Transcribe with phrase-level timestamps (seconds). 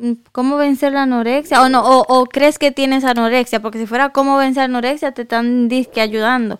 [0.00, 3.86] mm, cómo vencer la anorexia o no o, o crees que tienes anorexia porque si
[3.86, 6.58] fuera cómo vencer anorexia te están disque ayudando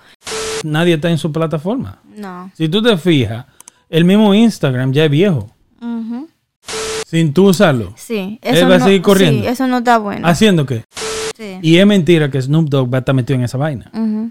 [0.63, 1.99] Nadie está en su plataforma.
[2.17, 3.47] no Si tú te fijas,
[3.89, 5.49] el mismo Instagram ya es viejo.
[5.81, 6.29] Ujú.
[7.07, 7.93] Sin tú usarlo.
[7.97, 9.43] sí Él va a no, seguir corriendo.
[9.43, 10.85] sí, eso no está bueno ¿Haciendo qué?
[11.37, 11.59] sí.
[11.63, 13.91] Y es mentira que Snoop Dogg va a estar metido en esa vaina.
[13.95, 14.31] Ujú.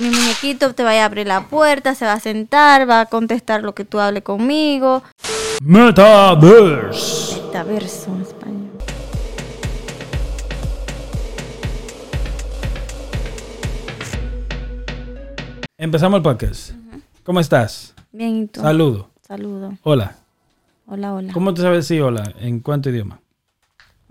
[0.00, 3.62] mi muñequito te va a abrir la puerta se va a sentar va a contestar
[3.62, 5.02] lo que tú hables conmigo
[5.62, 7.40] Metaverse.
[7.54, 8.70] Metaverso en español
[15.76, 16.72] Empezamos el podcast.
[17.24, 17.94] ¿Cómo estás?
[18.12, 19.10] bien y tú Saludo.
[19.26, 20.16] saludo Hola.
[20.86, 22.32] hola hola ¿Cómo te sabes decir hola?
[22.38, 23.20] ¿En cuánto idioma?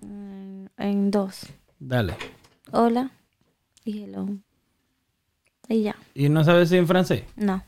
[0.02, 1.46] en, en dos
[1.80, 2.16] Dale.
[2.72, 3.12] hola
[3.86, 4.28] y hello
[5.70, 7.23] y ya ¿Y no sabes decir en francés?
[7.38, 7.64] no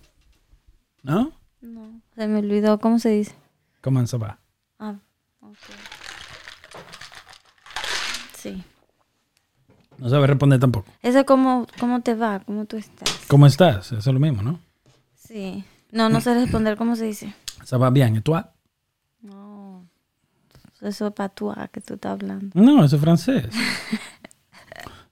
[1.04, 1.32] ¿No?
[1.62, 3.34] no se me olvidó cómo se dice
[3.82, 4.40] ¿Cómo se va?
[5.70, 6.80] Ah.
[8.38, 8.64] Sí.
[9.98, 10.92] No sabes responder tampoco.
[11.02, 12.40] Eso es como, ¿cómo te va?
[12.40, 13.10] ¿Cómo tú estás?
[13.28, 13.88] ¿Cómo estás?
[13.88, 14.60] Eso es lo mismo, ¿no?
[15.16, 15.64] Sí.
[15.92, 17.34] No, no sé responder cómo se dice.
[17.64, 18.16] ¿Ça va bien?
[18.16, 18.36] ¿Y tú?
[19.22, 19.88] No.
[20.82, 22.50] Eso es patua que tú estás hablando.
[22.54, 23.46] No, eso es francés.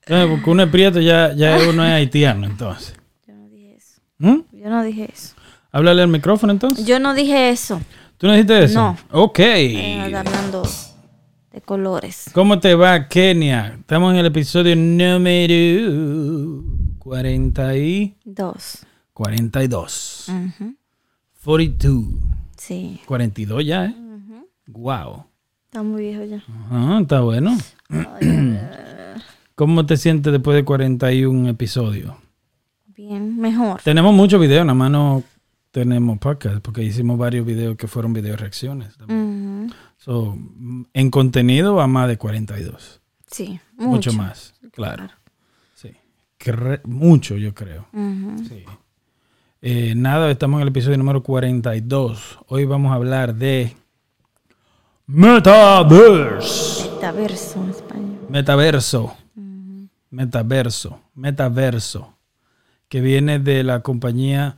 [0.06, 2.94] Eh, porque uno es prieto, ya, ya uno es haitiano, entonces.
[3.26, 4.02] Yo no dije eso.
[4.18, 4.40] ¿Mm?
[4.52, 5.34] Yo no dije eso.
[5.72, 6.84] Háblale al micrófono, entonces.
[6.84, 7.80] Yo no dije eso.
[8.24, 8.80] ¿Tú no dijiste eso?
[8.80, 8.96] No.
[9.20, 9.38] Ok.
[10.00, 10.62] Hablando
[11.52, 12.30] de colores.
[12.32, 13.76] ¿Cómo te va, Kenia?
[13.80, 16.64] Estamos en el episodio número
[17.00, 18.16] 40 y...
[18.24, 18.86] Dos.
[19.12, 20.28] 42.
[20.30, 20.74] Ujú.
[21.44, 22.14] 42.
[22.56, 22.98] Sí.
[23.04, 23.94] 42 ya, ¿eh?
[24.68, 25.26] Wow.
[25.66, 26.42] Está muy viejo ya.
[26.70, 27.54] Ajá, está bueno.
[29.54, 32.14] ¿Cómo te sientes después de 41 episodios?
[32.86, 33.82] Bien, mejor.
[33.82, 35.22] Tenemos muchos videos, nada más no
[35.74, 38.96] tenemos podcast, porque hicimos varios videos que fueron video reacciones.
[38.96, 39.72] también.
[39.96, 40.38] So,
[40.92, 43.00] en contenido va más de 42.
[43.26, 44.12] Sí, Mucho, mucho.
[44.12, 45.08] más, claro.
[45.74, 45.90] Sí.
[46.38, 47.88] Cre- mucho, yo creo.
[48.48, 48.64] Sí.
[49.62, 52.38] Eh, nada, estamos en el episodio número 42.
[52.46, 53.74] Hoy vamos a hablar de
[55.06, 56.88] Metaverse.
[56.94, 58.18] Metaverso en español.
[58.28, 59.16] Metaverso.
[60.10, 61.00] Metaverso.
[61.16, 62.14] Metaverso.
[62.88, 64.56] Que viene de la compañía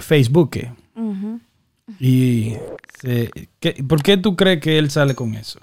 [0.00, 0.56] Facebook.
[0.56, 0.72] eh.
[0.96, 1.40] Ujú.
[2.00, 2.54] Y
[3.00, 3.30] se-
[3.60, 5.60] ¿qué- ¿por qué tú crees que él sale con eso?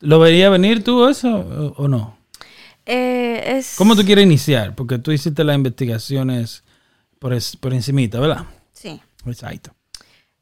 [0.00, 2.16] ¿Lo vería venir tú eso o, o no?
[2.86, 3.74] Eh, es...
[3.76, 4.74] ¿Cómo tú quieres iniciar?
[4.74, 6.64] Porque tú hiciste las investigaciones
[7.18, 8.46] por, es- por encimita, ¿verdad?
[8.72, 9.00] Sí.
[9.26, 9.72] Exacto.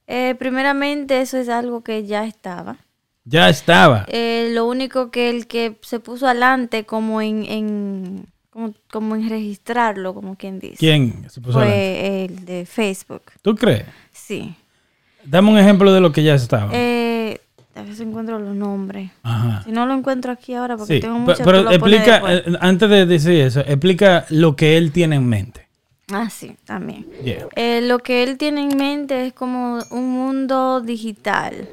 [0.07, 2.79] Eh, primeramente, eso es algo que ya estaba.
[3.25, 4.07] Ya estaba.
[4.09, 8.27] Eh, lo único que el que se puso adelante como en, en
[8.59, 12.01] como, como en registrarlo, como quien dice, ¿Quién se puso adelante?
[12.01, 13.23] fue el de Facebook.
[13.41, 13.85] ¿Tú crees?
[14.13, 14.55] Sí.
[15.25, 16.71] Dame un ejemplo de lo que ya estaba.
[16.73, 17.41] Eh,
[17.77, 19.13] a si encuentro los nombres.
[19.23, 19.63] Ajá.
[19.65, 22.91] Si no lo encuentro aquí ahora porque Sí, tengo mucho pero pones explica, eh, antes
[22.91, 25.69] de decir eso, explica lo que él tiene en mente.
[26.11, 27.07] Ah, sí, también.
[27.23, 27.47] Yeah.
[27.55, 31.69] Eh, lo que él tiene en mente es como un mundo digital,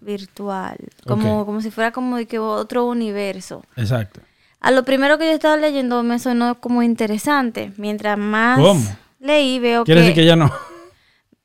[0.00, 3.62] virtual, como, como si fuera como de que otro universo.
[3.76, 4.20] Exacto.
[4.64, 7.74] A lo primero que yo estaba leyendo me sonó como interesante.
[7.76, 8.82] Mientras más ¿Cómo?
[9.20, 10.50] leí, veo Quiere que, decir que ya no.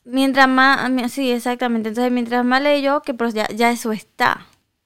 [0.05, 1.89] mientras más, sí, exactamente.
[1.89, 4.45] Entonces, mientras más leí yo, que pues ya, ya eso está.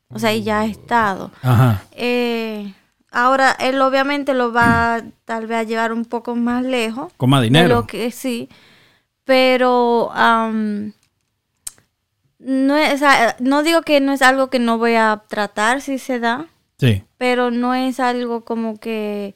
[0.09, 1.29] O sea, y ya ha estado.
[1.43, 1.83] Ajá.
[1.91, 2.73] Eh,
[3.11, 7.13] ahora, él obviamente lo va tal vez a llevar un poco más lejos.
[7.17, 7.69] Con más de dinero.
[7.69, 8.49] lo que sí.
[9.25, 10.93] Pero am,
[12.39, 15.81] no, es, o sea, no digo que no es algo que no voy a tratar
[15.81, 16.47] si se da
[16.87, 17.03] Sí.
[17.17, 19.35] pero no es algo como que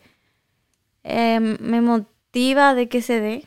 [1.03, 3.45] eh, me motiva de que se dé.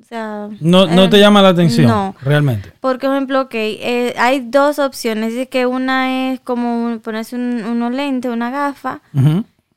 [0.00, 1.86] O sea, No, no eh, te llama la atención.
[1.86, 2.14] No.
[2.22, 2.72] Realmente.
[2.80, 5.32] Por ejemplo, ok, eh, hay dos opciones.
[5.34, 9.00] Es que una es como ponerse un, unos lentes, una gafa,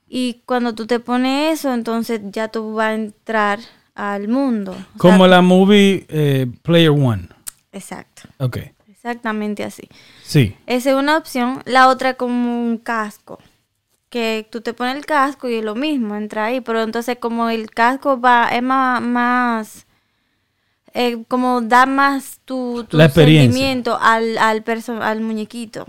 [0.10, 3.60] y cuando tú te pones eso, entonces ya tú vas a entrar
[3.96, 4.72] al mundo.
[4.72, 7.28] O sea, Como la movie eh, Player One.
[7.74, 8.58] Exacto, Ok.
[8.90, 9.88] exactamente así.
[10.24, 10.56] Sí.
[10.66, 11.62] Esa es una opción.
[11.66, 13.40] La otra es como un casco.
[14.09, 16.62] Que tú te pones el casco y es lo mismo, entra ahí.
[16.62, 19.86] Pero entonces como el casco va, es más, más
[20.94, 22.98] eh, como da más tu, tu
[23.50, 24.63] sentimiento al, al,
[25.01, 25.86] al muñequito,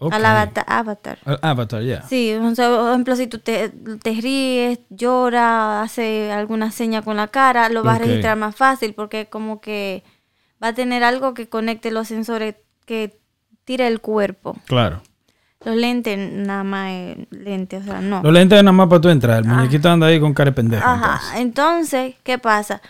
[0.00, 1.18] al avata- avatar.
[1.24, 2.02] Al Avatar, ya.
[2.02, 7.16] Sí, o sea, por ejemplo, si tú te, te ríes, llora, hace alguna seña con
[7.16, 10.02] la cara, lo vas a registrar más fácil porque como que
[10.62, 13.16] va a tener algo que conecte los sensores que
[13.64, 14.56] tira el cuerpo.
[14.66, 15.02] Claro.
[15.64, 18.22] Los lentes nada más es lente, o sea, no.
[18.22, 19.38] Los lentes nada más para tú entrar.
[19.42, 20.84] El muñequito anda ahí con cara de pendejo.
[20.86, 21.14] Ah.
[21.14, 22.80] Ajá, entonces, ¿qué pasa?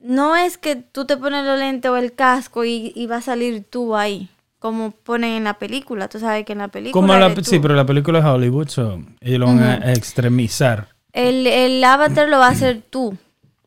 [0.00, 3.22] No es que tú te pones los lentes o el casco y, y va a
[3.22, 4.28] salir tú ahí.
[4.58, 6.08] como ponen en la película.
[6.08, 6.92] Tú sabes que en la película.
[6.92, 10.88] Como la, sí, pero la película es Hollywood, so ellos lo van a- a extremizar.
[11.12, 13.16] El, el avatar lo va a hacer tú.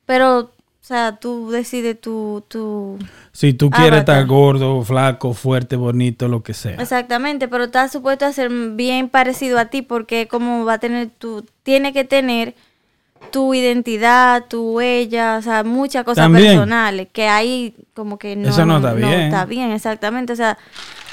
[0.06, 0.52] Pero,
[0.86, 2.44] o sea, tú decides tu.
[2.48, 3.00] tu...
[3.32, 4.18] Si tú quieres Avatar.
[4.18, 6.76] estar gordo, flaco, fuerte, bonito, lo que sea.
[6.76, 11.10] Exactamente, pero está supuesto a ser bien parecido a ti porque como va a tener
[11.10, 11.44] tu.
[11.64, 12.54] Tiene que tener
[13.32, 16.50] tu identidad, tu huella, o sea, muchas cosas También.
[16.50, 19.22] personales que ahí como que no, Eso no está bien.
[19.22, 20.34] está bien, exactamente.
[20.34, 20.56] O sea,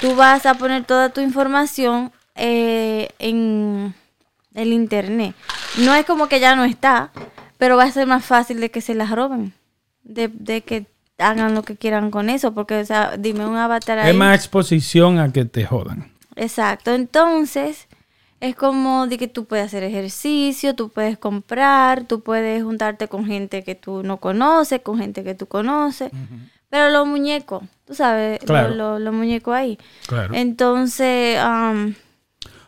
[0.01, 3.95] tú vas a poner toda tu información eh, en
[4.53, 5.33] el internet.
[5.79, 7.09] No es como que ya no está,
[7.57, 9.51] pero va a ser más fácil de que se las roben,
[10.03, 10.85] de, de que
[11.17, 14.11] hagan lo que quieran con eso, porque, o sea, dime un avatar ahí.
[14.11, 16.11] Hay más exposición a que te jodan.
[16.35, 17.87] Exacto, entonces
[18.39, 23.25] es como de que tú puedes hacer ejercicio, tú puedes comprar, tú puedes juntarte con
[23.25, 26.11] gente que tú no conoces, con gente que tú conoces,
[26.69, 28.73] pero los muñecos, tú sabes, Claro.
[28.73, 29.77] lo- los muñecos ahí.
[30.07, 30.33] Claro.
[30.33, 31.93] Entonces, um,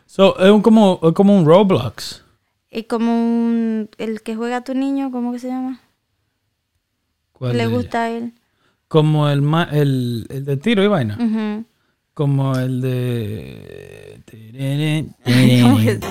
[0.06, 2.22] So, es un- como, es como un Roblox.
[2.70, 5.80] y como un, el que juega a tu niño, ¿cómo que se llama?
[7.38, 8.32] ¿Cuál Le gusta a él.
[8.88, 9.42] Como el,
[9.72, 11.18] el, el de tiro y vaina.
[12.14, 14.20] Como el de...
[15.62, 16.08] ¿Cómo que se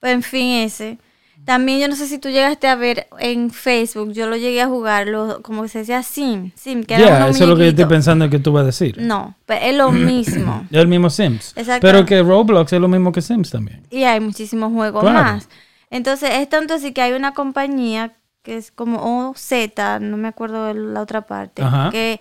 [0.00, 0.98] Pues en fin, ese.
[1.44, 4.66] También yo no sé si tú llegaste a ver en Facebook, yo lo llegué a
[4.66, 7.56] jugar, lo, como que se decía Sim, Sim, que era Ya, unos eso es lo
[7.56, 8.96] que yo estoy pensando que tú vas a decir.
[8.98, 10.66] No, pero es lo mismo.
[10.70, 11.52] Es el mismo Sims.
[11.54, 11.86] Exacto.
[11.86, 13.82] Pero que Roblox es lo mismo que Sims también.
[13.90, 15.18] y hay muchísimos juegos Claro.
[15.18, 15.48] más.
[15.94, 18.12] Entonces, es tanto así que hay una compañía
[18.42, 19.52] que es como OZ,
[20.00, 21.90] no me acuerdo de la otra parte, Ajá.
[21.90, 22.20] que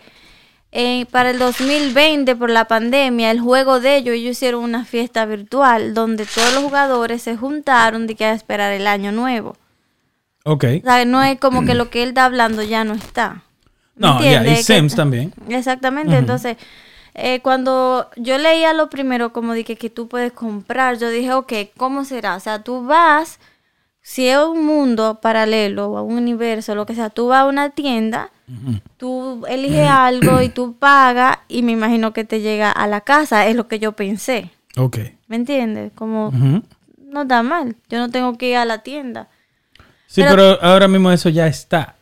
[0.71, 5.25] eh, para el 2020, por la pandemia, el juego de ellos, ellos hicieron una fiesta
[5.25, 9.55] virtual donde todos los jugadores se juntaron de que a esperar el año nuevo.
[10.45, 10.65] Ok.
[10.81, 13.43] O sea, no es como que lo que él está hablando ya no está.
[13.95, 14.67] ¿Me No, ya, y entiendes?
[14.67, 15.33] Que- Sims también.
[15.49, 16.57] Exactamente, entonces,
[17.15, 21.53] eh, cuando yo leía lo primero como dije que tú puedes comprar, yo dije, ok,
[21.75, 22.35] ¿cómo será?
[22.35, 23.39] O sea, tú vas,
[24.03, 27.69] si es un mundo paralelo o un universo, lo que sea, tú vas a una
[27.71, 28.29] tienda,
[28.97, 33.47] tú eliges algo y tú pagas y me imagino que te llega a la casa,
[33.47, 34.97] es lo que yo pensé, Ok.
[35.27, 35.91] ¿me entiendes?
[35.95, 36.31] Como,
[36.99, 39.29] no está mal, yo no tengo que ir a la tienda.
[40.07, 41.95] Sí, Pero- pero ahora mismo eso ya está.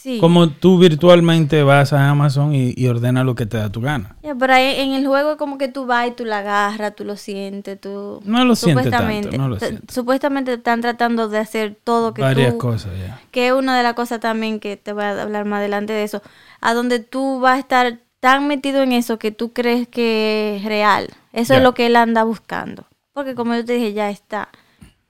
[0.00, 0.18] Sí.
[0.18, 4.16] Como tú virtualmente vas a Amazon y, y ordenas lo que te da tu gana.
[4.22, 6.96] Ya, pero ahí en el juego es como que tú vas y tú la agarras,
[6.96, 8.22] tú lo sientes, tú...
[8.24, 9.58] No lo siente supuestamente, tanto, no lo.
[9.92, 12.58] Supuestamente están tratando de hacer todo que Varias tú...
[12.58, 13.20] cosas ya.
[13.30, 16.04] Que es una de las cosas también que te voy a hablar más adelante de
[16.04, 16.22] eso,
[16.62, 20.64] a donde tú vas a estar tan metido en eso que tú crees que es
[20.64, 21.08] real.
[21.34, 22.86] Eso es lo que él anda buscando.
[23.12, 24.48] Porque como yo te dije, ya está.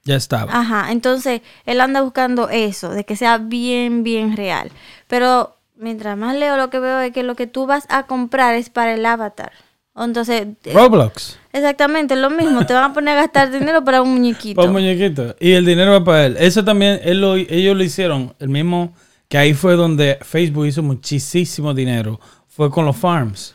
[0.04, 0.50] Ya estaba.
[0.58, 4.70] Ajá, entonces él anda buscando eso, de que sea bien, bien real.
[5.08, 8.54] Pero mientras más leo lo que veo es que lo que tú vas a comprar
[8.54, 9.52] es para el avatar.
[9.96, 11.36] Entonces, eh, Roblox.
[11.52, 14.54] exactamente lo mismo, te van a poner a gastar dinero para un muñequito.
[14.56, 15.36] Para un muñequito.
[15.38, 16.36] Y el dinero va para él.
[16.38, 18.32] Eso también, él lo- ellos lo hicieron.
[18.38, 18.94] El mismo,
[19.28, 22.18] que ahí fue donde Facebook hizo muchísimo dinero.
[22.48, 23.54] Fue con los farms.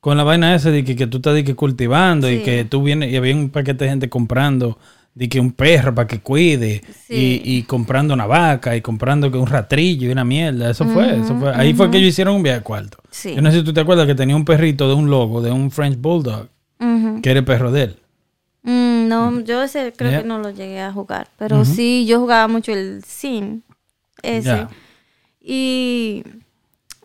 [0.00, 2.82] Con la vaina esa de que, que tú estás de que cultivando y que tú
[2.82, 4.78] vienes y había un paquete de gente comprando
[5.14, 7.40] de que un perro para que cuide Sí.
[7.44, 10.70] y, y comprando una vaca y comprando que un ratrillo y una mierda.
[10.70, 11.54] Eso fue, eso fue.
[11.54, 12.98] Ahí fue que ellos hicieron un viaje de cuarto.
[13.10, 13.34] Sí.
[13.34, 15.52] Yo no sé si tú te acuerdas que tenía un perrito de un logo, de
[15.52, 16.48] un French Bulldog,
[17.22, 17.96] que era el perro de él.
[18.62, 22.48] Mm, no, yo ese creo que no lo llegué a jugar, pero sí, yo jugaba
[22.48, 23.60] mucho el Sim,
[24.22, 24.66] ese.
[25.40, 26.24] Y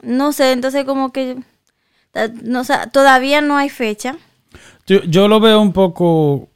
[0.01, 1.37] no sé, entonces como que,
[2.43, 4.15] no, o sea, todavía no hay fecha.
[4.87, 6.47] Yo, yo lo veo un poco.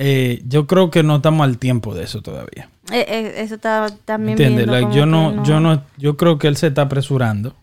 [0.00, 2.70] Eh, yo creo que no estamos al tiempo de eso todavía.
[2.92, 4.66] Eh, eh, eso estaba también ¿Entiendes?
[4.66, 7.56] viendo Like, yo no, yo no, yo creo que él se está apresurando.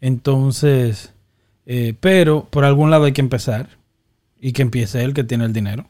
[0.00, 1.12] Entonces,
[2.00, 3.68] pero por algún lado hay que empezar.
[4.40, 5.86] Y que empiece él que tiene el dinero.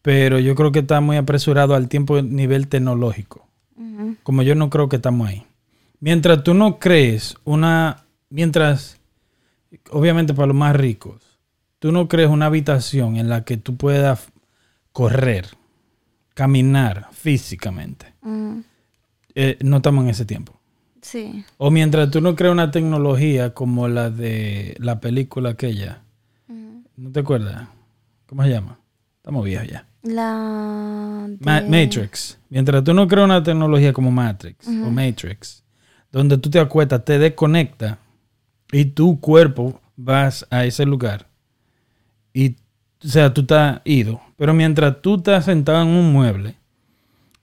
[0.00, 3.46] Pero yo creo que está muy apresurado al tiempo a nivel tecnológico.
[4.22, 5.46] Como yo no creo que estamos ahí.
[6.00, 8.98] Mientras tú no crees una, mientras,
[9.90, 11.38] obviamente para los más ricos,
[11.78, 14.30] tú no crees una habitación en la que tú puedas
[14.92, 15.46] correr,
[16.34, 18.62] caminar físicamente, Ujú,
[19.34, 20.58] eh, no estamos en ese tiempo.
[21.02, 21.44] Sí.
[21.56, 26.02] O mientras tú no creas una tecnología como la de la película aquella,
[26.48, 26.84] Ujú.
[26.96, 27.68] ¿no te acuerdas?
[28.26, 28.78] ¿Cómo se llama?
[29.16, 29.86] Estamos viejos ya.
[30.02, 32.38] La Ma- Matrix.
[32.48, 35.62] Mientras tú no creas una tecnología como Matrix o Matrix,
[36.10, 37.98] donde tú te acuestas, te desconecta
[38.72, 41.28] y tu cuerpo vas a ese lugar
[42.32, 42.56] y,
[43.04, 44.20] o sea, tú estás ido.
[44.36, 46.54] Pero mientras tú estás sentado en un mueble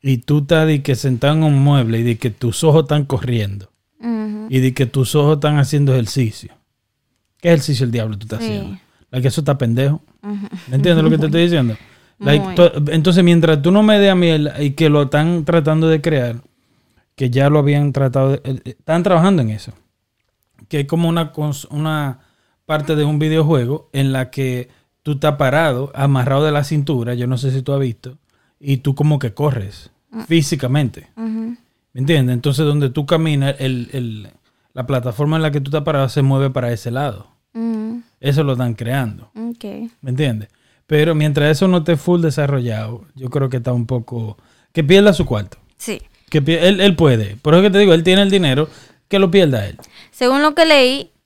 [0.01, 3.05] y tú estás de que sentado en un mueble y de que tus ojos están
[3.05, 3.71] corriendo
[4.49, 6.53] y de que tus ojos están haciendo ejercicio.
[7.41, 8.45] ¿Qué ejercicio el diablo tú estás Sí.
[8.51, 8.79] haciendo?
[9.11, 10.01] La que eso está pendejo.
[10.23, 10.47] Ujú.
[10.69, 11.75] ¿Me entiendes lo que te estoy diciendo?
[12.19, 12.45] Like,
[12.91, 16.01] entonces, mientras tú no me des a mí el- y que lo están tratando de
[16.01, 16.41] crear,
[17.15, 19.73] que ya lo habían tratado, de- eh, están trabajando en eso.
[20.67, 21.31] Que es como una,
[21.69, 22.19] una
[22.65, 24.69] parte de un videojuego en la que
[25.07, 28.17] tú estás parado, amarrado de la cintura, yo no sé si tú has visto,
[28.59, 29.89] y tú como que corres
[30.27, 31.07] físicamente.
[31.15, 31.55] Ujú.
[31.93, 32.33] ¿Me entiendes?
[32.33, 34.27] Entonces, donde tú caminas, el, el-
[34.73, 37.27] la plataforma en la que tú estás parado se mueve para ese lado.
[37.53, 38.01] Ujú.
[38.19, 39.31] Eso lo están creando.
[39.33, 39.63] Ok.
[40.01, 40.49] ¿Me entiendes?
[40.87, 44.37] Pero mientras eso no esté full desarrollado, yo creo que está un poco...
[44.73, 45.57] Que pierda su cuarto.
[45.77, 46.01] Sí.
[46.29, 47.37] Que él, él puede.
[47.37, 48.67] Por eso que te digo, él tiene el dinero,
[49.07, 49.77] que lo pierda él.
[50.11, 51.16] Según lo que leí, mm,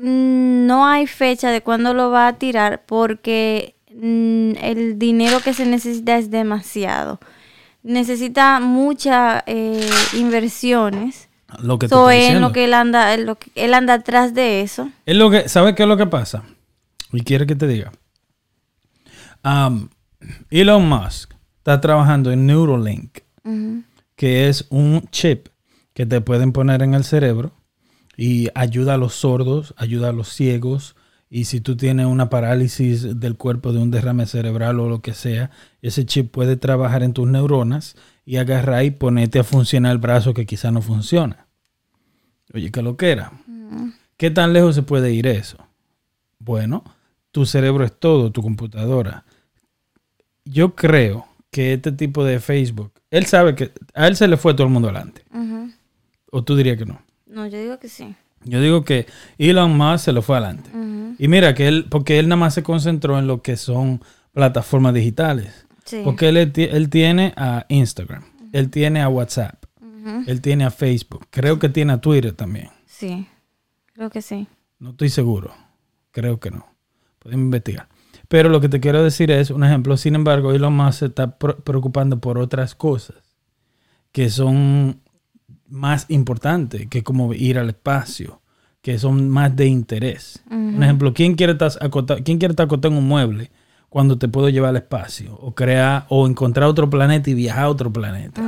[0.00, 5.66] no hay fecha de cuándo lo va a tirar porque mm, el dinero que se
[5.66, 7.20] necesita es demasiado.
[7.82, 9.42] Necesita muchas
[10.14, 11.28] inversiones.
[11.62, 14.60] Lo que So, en lo que él anda, en lo que él anda atrás de
[14.60, 14.88] eso.
[15.04, 16.44] Es lo que, ¿Sabes qué es lo que pasa?
[17.12, 17.90] Y quiere que te diga.
[19.42, 19.88] Um,
[20.50, 23.18] Elon Musk está trabajando en Neuralink,
[24.14, 25.48] que es un chip
[25.94, 27.52] que te pueden poner en el cerebro
[28.20, 30.94] y ayuda a los sordos, ayuda a los ciegos.
[31.30, 35.14] Y si tú tienes una parálisis del cuerpo de un derrame cerebral o lo que
[35.14, 35.50] sea,
[35.80, 37.96] ese chip puede trabajar en tus neuronas
[38.26, 41.46] y agarrar y ponerte a funcionar el brazo que quizá no funciona.
[42.52, 43.32] Oye, ¿qué lo que era?
[44.18, 45.56] ¿Qué tan lejos se puede ir eso?
[46.38, 46.84] Bueno,
[47.30, 49.24] tu cerebro es todo, tu computadora.
[50.44, 54.52] Yo creo que este tipo de Facebook, él sabe que a él se le fue
[54.52, 55.24] todo el mundo adelante.
[56.30, 57.00] ¿O tú dirías que no?
[57.30, 58.14] No, yo digo que sí.
[58.44, 59.06] Yo digo que
[59.38, 60.70] Elon Musk se le fue adelante.
[61.18, 64.94] Y mira que él, porque él nada más se concentró en lo que son plataformas
[64.94, 65.66] digitales.
[65.84, 66.00] Sí.
[66.04, 69.64] Porque él, él tiene a Instagram, él tiene a WhatsApp,
[70.26, 72.70] él tiene a Facebook, creo que tiene a Twitter también.
[72.86, 73.26] Sí.
[73.92, 74.46] Creo que sí.
[74.78, 75.52] No estoy seguro.
[76.10, 76.66] Creo que no.
[77.18, 77.88] Podemos investigar.
[78.28, 81.36] Pero lo que te quiero decir es, un ejemplo, sin embargo, Elon Musk se está
[81.36, 83.16] preocupando por otras cosas
[84.12, 85.00] que son
[85.70, 88.40] más importantes que como ir al espacio,
[88.82, 90.42] que son más de interés.
[90.50, 93.50] Un ejemplo, ¿quién quiere estar acotado, quién quiere estar acotado en un mueble
[93.88, 95.34] cuando te puedo llevar al espacio?
[95.36, 98.40] O crear, o encontrar otro planeta y viajar a otro planeta.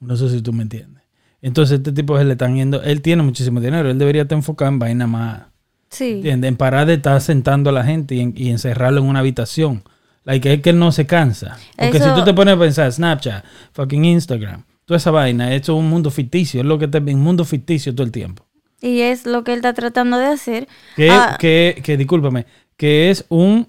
[0.00, 1.02] No sé si tú me entiendes.
[1.42, 4.70] Entonces, este tipo se le están yendo, él tiene muchísimo dinero, él debería estar enfocado
[4.72, 5.42] en vaina más,
[5.90, 6.14] Sí.
[6.14, 6.48] ¿entiendes?
[6.48, 9.82] En parar de estar sentando a la gente y, en- y encerrarlo en una habitación.
[10.24, 11.56] Like, es que él no se cansa.
[11.76, 15.74] Porque Eso- si tú te pones a pensar, Snapchat, fucking Instagram, toda esa vaina, esto
[15.74, 18.46] es un mundo ficticio, es lo que en un mundo ficticio todo el tiempo.
[18.80, 20.66] Y es lo que él está tratando de hacer.
[20.96, 22.46] Que, Ah, que, que, discúlpame,
[22.78, 23.68] que es un,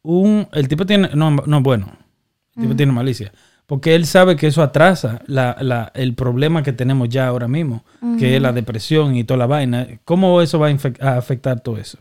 [0.00, 1.92] un, el tipo tiene, no, no, bueno,
[2.56, 3.30] el tipo tiene malicia,
[3.66, 7.84] porque él sabe que eso atrasa la, la, el problema que tenemos ya ahora mismo,
[8.18, 9.86] que es la depresión y toda la vaina.
[10.06, 11.98] ¿Cómo eso va a afectar todo eso?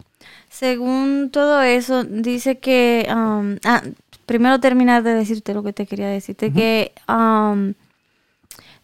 [0.47, 3.07] Según todo eso, dice que...
[3.13, 3.83] um, ah,
[4.25, 7.73] primero terminar de decirte lo que te quería decirte, que um,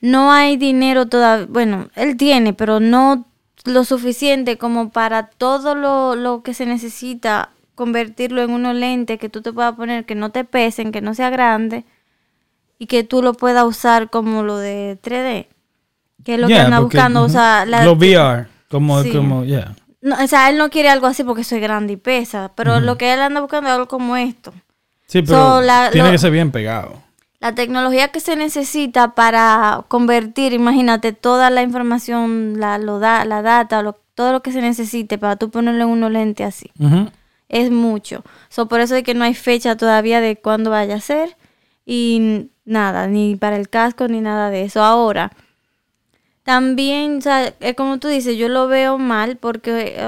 [0.02, 3.26] no hay dinero todavía, bueno, él tiene, pero no
[3.66, 9.30] lo suficiente como para todo lo, lo que se necesita convertirlo en unos lentes que
[9.30, 11.84] tú te puedas poner, que no te pesen, que no sea grande
[12.80, 15.48] y que tú lo puedas usar como lo de 3D,
[16.24, 19.12] que es lo que anda porque, buscando, o sea, la- Los VR, como, Sí.
[19.12, 19.76] como, yeah.
[20.02, 22.98] no, o sea, él no quiere algo así porque soy grande y pesa, pero lo
[22.98, 24.54] que él anda buscando es algo como esto.
[25.08, 27.02] Sí, pero So, la- tiene lo- que ser bien pegado.
[27.40, 33.42] La tecnología que se necesita para convertir, imagínate, toda la información, la, lo da, la
[33.44, 36.72] data, lo- todo lo que se necesite para tú ponerle uno lente así,
[37.50, 38.24] es mucho.
[38.50, 41.38] So, por eso es que no hay fecha todavía de cuándo vaya a ser
[41.86, 44.82] y nada, ni para el casco ni nada de eso.
[44.84, 45.32] Ahora,
[46.44, 50.00] también, o sea, como tú dices, yo lo veo mal porque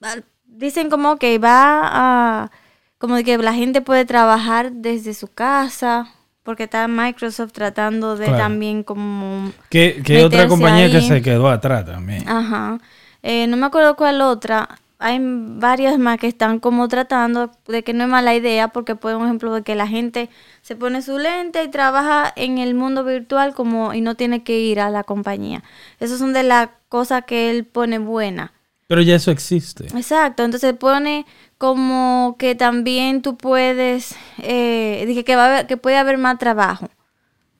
[0.00, 2.50] al- dicen como que va a,
[2.98, 6.08] como que la gente puede trabajar desde su casa,
[6.48, 8.38] porque está Microsoft tratando de Claro.
[8.38, 9.52] también como...
[9.68, 12.26] Que, que otra compañía que se quedó atrás también.
[12.26, 12.78] Ajá.
[13.22, 14.66] Eh, no me acuerdo cuál otra.
[14.98, 19.12] Hay varias más que están como tratando de que no es mala idea, porque por
[19.12, 20.30] ejemplo de que la gente
[20.62, 24.58] se pone su lente y trabaja en el mundo virtual como y no tiene que
[24.58, 25.62] ir a la compañía.
[26.00, 28.54] Esas son de las cosas que él pone buena.
[28.88, 29.84] Pero ya eso existe.
[29.96, 31.26] Exacto, entonces pone
[31.58, 36.38] como que también tú puedes, eh, dije que va a haber, que puede haber más
[36.38, 36.88] trabajo.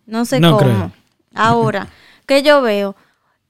[0.06, 0.61] No sé No cómo.
[0.61, 0.92] creo.
[1.35, 1.88] Ahora,
[2.26, 2.97] que yo veo,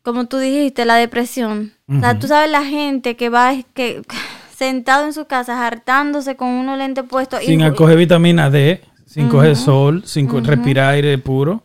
[0.02, 1.72] como tú dijiste, la depresión.
[1.88, 4.02] O sea, tú sabes la gente que va que
[4.56, 9.28] sentado en su casa hartándose con unos lentes puestos Sin y, coger vitamina D, sin
[9.28, 11.62] coger sol, sin co- respirar aire puro.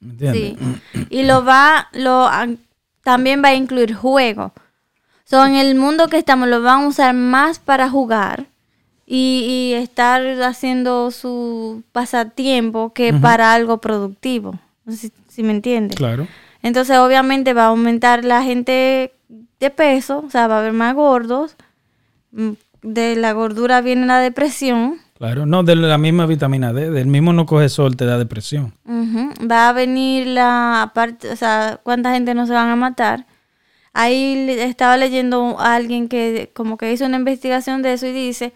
[0.00, 0.58] ¿Me entiendes?
[0.92, 1.06] Sí.
[1.10, 2.28] Y lo va, lo,
[3.02, 4.52] también va a incluir juego.
[5.24, 8.46] So, en el mundo que estamos lo van a usar más para jugar
[9.06, 14.58] y, y estar haciendo su pasatiempo que para algo productivo.
[14.88, 15.96] Si, si me entiendes.
[15.96, 16.26] Claro.
[16.62, 19.12] Entonces, obviamente va a aumentar la gente
[19.60, 21.56] de peso, o sea, va a haber más gordos.
[22.32, 22.50] Mm,
[22.82, 24.98] De la gordura viene la depresión.
[25.16, 25.46] Claro.
[25.46, 26.90] No, de la misma vitamina D.
[26.90, 28.74] Del mismo no coge sol, te da depresión.
[29.50, 33.24] Va a venir la aparte, o sea, cuánta gente no se van a matar.
[33.94, 38.52] Ahí estaba leyendo a alguien que como que hizo una investigación de eso y dice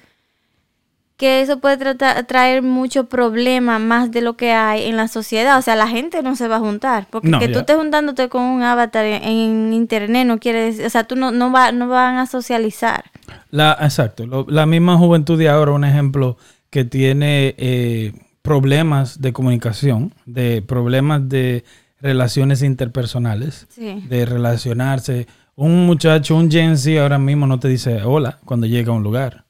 [1.16, 5.59] que eso puede trata- traer mucho problema más de lo que hay en la sociedad.
[5.59, 7.09] O sea, la gente no se va a juntar.
[7.11, 10.87] Porque No, que tú estés juntándote con un avatar en, en internet no quiere decir,
[10.87, 13.04] o sea, tú no, no, va, no van a socializar.
[13.50, 14.26] La, exacto.
[14.26, 16.37] Lo- la misma juventud de ahora, un ejemplo
[16.71, 21.64] que tiene eh, problemas de comunicación, de problemas de
[22.00, 24.05] relaciones interpersonales, Sí.
[24.09, 25.26] de relacionarse.
[25.55, 29.02] Un muchacho, un Gen Z ahora mismo no te dice hola cuando llega a un
[29.02, 29.45] lugar.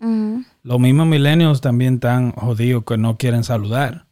[0.63, 4.07] Los mismos millennials también están jodidos que no quieren saludar.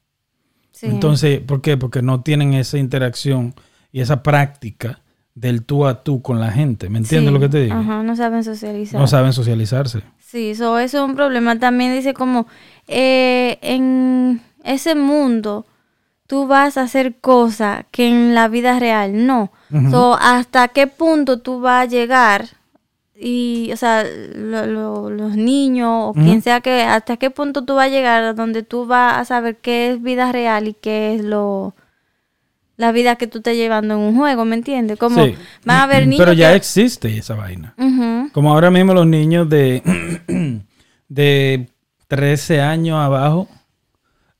[0.72, 0.86] Sí.
[0.86, 1.76] Entonces, ¿por qué?
[1.76, 3.54] Porque no tienen esa interacción
[3.92, 5.00] y esa práctica
[5.34, 6.88] del tú a tú con la gente.
[6.90, 7.34] ¿Me entiendes Sí.
[7.34, 7.74] lo que te digo?
[7.74, 9.00] Ajá, no saben socializar.
[9.00, 10.02] No saben socializarse.
[10.18, 11.58] Sí, eso, eso es un problema.
[11.58, 12.46] También dice como
[12.88, 15.66] eh, en ese mundo
[16.26, 19.52] tú vas a hacer cosas que en la vida real no.
[19.72, 19.90] Ujú.
[19.90, 22.46] So, hasta qué punto tú vas a llegar
[23.18, 24.04] y, o sea,
[24.34, 28.22] lo- lo- los niños o quien sea que, hasta qué punto tú vas a llegar
[28.24, 31.74] a donde tú vas a saber qué es vida real y qué es lo
[32.78, 34.98] la vida que tú estás llevando en un juego, ¿me entiendes?
[34.98, 35.34] Como Sí.
[35.64, 37.74] van a haber niños Pero ya que- existe esa vaina.
[38.34, 39.82] Como ahora mismo los niños de,
[41.08, 41.70] de
[42.06, 43.48] 13 años abajo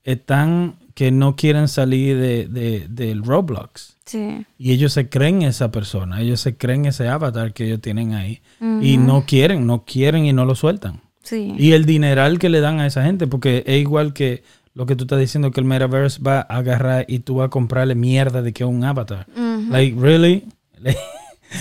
[0.03, 3.97] están que no quieren salir de, de- del Roblox.
[4.05, 4.43] Sí.
[4.57, 8.41] Y ellos se creen esa persona, ellos se creen ese avatar que ellos tienen ahí.
[8.81, 11.01] Y no quieren, no quieren y no lo sueltan.
[11.21, 11.53] Sí.
[11.55, 14.41] Y el dineral que le dan a esa gente, porque es igual que
[14.73, 17.49] lo que tú estás diciendo, que el metaverse va a agarrar y tú vas a
[17.51, 19.27] comprarle mierda de que es un avatar.
[19.69, 20.45] Like, really?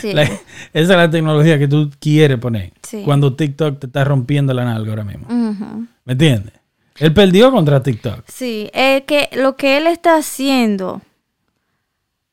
[0.01, 0.13] Sí.
[0.15, 0.33] Like,
[0.73, 2.73] esa es la tecnología que tú quieres poner.
[2.83, 3.03] Sí.
[3.05, 5.27] Cuando TikTok te está rompiendo la nalga ahora mismo.
[6.05, 6.55] ¿Me entiendes?
[6.99, 8.25] Él perdió contra TikTok.
[8.29, 11.03] Sí, es que lo que él está haciendo,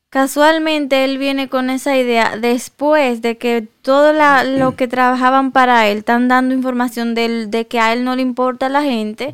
[0.10, 5.88] casualmente él viene con esa idea después de que todo la- lo que trabajaban para
[5.89, 9.34] él están dando información del- de que a él no le importa la gente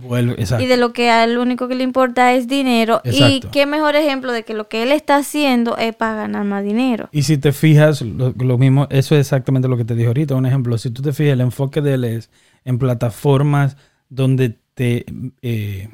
[0.58, 3.02] y de lo que a él lo único que le importa es dinero.
[3.04, 3.50] Y Exacto.
[3.52, 7.10] qué mejor ejemplo de que lo que él está haciendo es para ganar más dinero.
[7.12, 10.34] Y si te fijas, lo, lo mismo, eso es exactamente lo que te dije ahorita.
[10.36, 12.30] Un ejemplo, si tú te fijas, el enfoque de él es
[12.64, 13.76] en plataformas
[14.08, 15.04] donde te,
[15.42, 15.90] eh,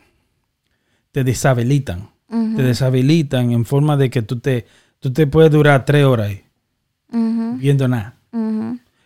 [1.12, 2.12] te deshabilitan.
[2.30, 4.68] Te deshabilitan en forma de que tú te,
[5.00, 6.44] tú te puedes durar tres horas ahí
[7.58, 8.20] viendo nada.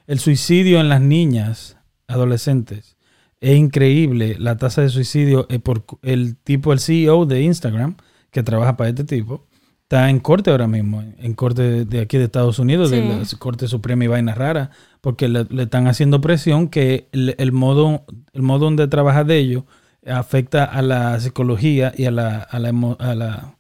[0.06, 2.98] El suicidio en las niñas, adolescentes,
[3.40, 4.36] es increíble.
[4.38, 7.96] La tasa de suicidio es por el tipo, el CEO de Instagram,
[8.32, 9.48] que trabaja para este tipo,
[9.84, 13.70] está en corte ahora mismo, en corte de, aquí de Estados Unidos, de la Corte
[13.70, 18.42] Suprema y vaina rara, porque le, le están haciendo presión que el, el modo, el
[18.42, 19.64] modo donde trabaja de ellos
[20.06, 23.56] afecta a la psicología y a la, a la a la-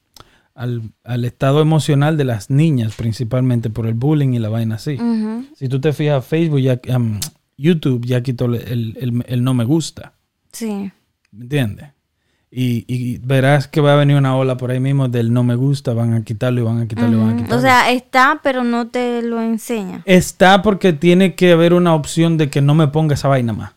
[0.55, 4.97] al, al estado emocional de las niñas, principalmente por el bullying y la vaina así.
[5.55, 7.17] Si tú te fijas, Facebook, ya, um,
[7.57, 10.13] YouTube ya quitó el, el- el no me gusta.
[10.51, 10.91] Sí.
[11.31, 11.87] ¿Me entiendes?
[12.51, 15.53] Y, y verás que va a venir una ola por ahí mismo del no me
[15.53, 17.57] gusta, van a quitarlo y van a quitarlo y van a quitarlo.
[17.57, 20.01] O sea, está, pero no te lo enseña.
[20.05, 23.73] Está porque tiene que haber una opción de que no me ponga esa vaina más.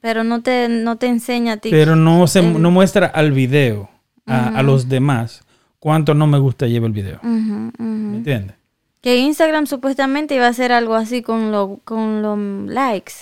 [0.00, 1.70] Pero no te, no te enseña a ti.
[1.70, 3.90] Pero no, se, el- no muestra al video,
[4.26, 5.42] a, a los demás,
[5.80, 7.18] cuánto no me gusta lleva el video.
[7.24, 8.54] ¿Me entiendes?
[9.00, 12.38] Que Instagram supuestamente iba a hacer algo así con, lo, con los
[12.72, 13.14] likes.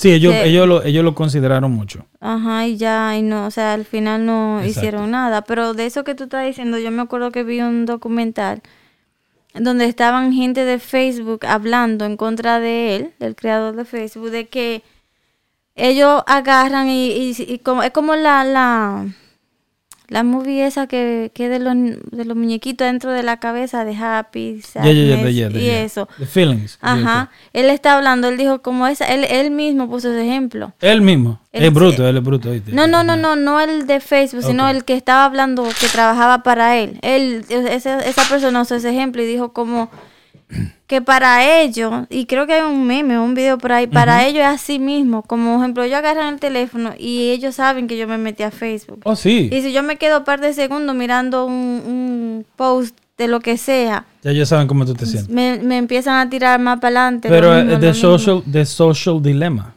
[0.00, 2.06] Sí, ellos, Que- ellos, lo, ellos lo consideraron mucho.
[2.20, 4.70] Ajá, y ya, y no, o sea, al final no Exacto.
[4.80, 5.42] hicieron nada.
[5.42, 8.62] Pero de eso que tú estás diciendo, yo me acuerdo que vi un documental
[9.52, 14.48] donde estaban gente de Facebook hablando en contra de él, del creador de Facebook, de
[14.48, 14.82] que
[15.74, 19.06] ellos agarran y, y- y como, es como la, la,
[20.10, 21.74] la movie esa que, que de los,
[22.10, 26.08] de los muñequitos dentro de la cabeza de Happy, Sadness y eso.
[26.18, 26.78] The feelings.
[26.80, 30.72] Ajá, él está hablando, él dijo como esa, él, él mismo puso ese ejemplo.
[30.80, 31.40] Él mismo.
[31.52, 32.50] Él es bruto, él es bruto.
[32.50, 32.72] ¿oíste?
[32.72, 36.42] No, no, no, no, no el de Facebook, sino el que estaba hablando, que trabajaba
[36.42, 36.98] para él.
[37.02, 39.90] Él, esa, esa persona usó ese ejemplo y dijo como
[40.86, 44.40] que para ellos, y creo que hay un meme, un video por ahí, para ellos
[44.40, 45.22] es así mismo.
[45.22, 49.00] Como ejemplo, ellos agarran el teléfono y ellos saben que yo me metí a Facebook.
[49.04, 49.48] Oh, sí.
[49.52, 53.40] Y si yo me quedo un par de segundos mirando un, un post de lo
[53.40, 55.28] que sea, Ya ellos saben cómo tú te sientes.
[55.28, 57.28] Me, me empiezan a tirar más para adelante.
[57.28, 59.74] Pero eh, The Social, The Social Dilemma,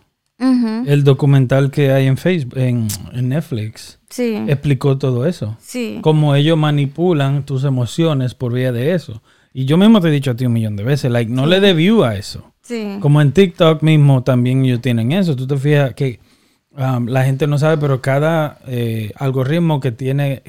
[0.86, 5.57] el documental que hay en Facebook, en, en Netflix, Sí, explicó todo eso.
[5.59, 5.99] sí.
[6.01, 9.21] Cómo ellos manipulan tus emociones por vía de eso.
[9.54, 11.60] Y yo mismo te he dicho a ti un millón de veces, like, no le
[11.60, 12.52] dé view a eso.
[12.62, 12.98] Sí.
[13.00, 15.36] Como en TikTok mismo también ellos tienen eso.
[15.36, 16.20] Tú te fijas que
[16.72, 20.42] um, la gente no sabe, pero cada eh, algoritmo que tiene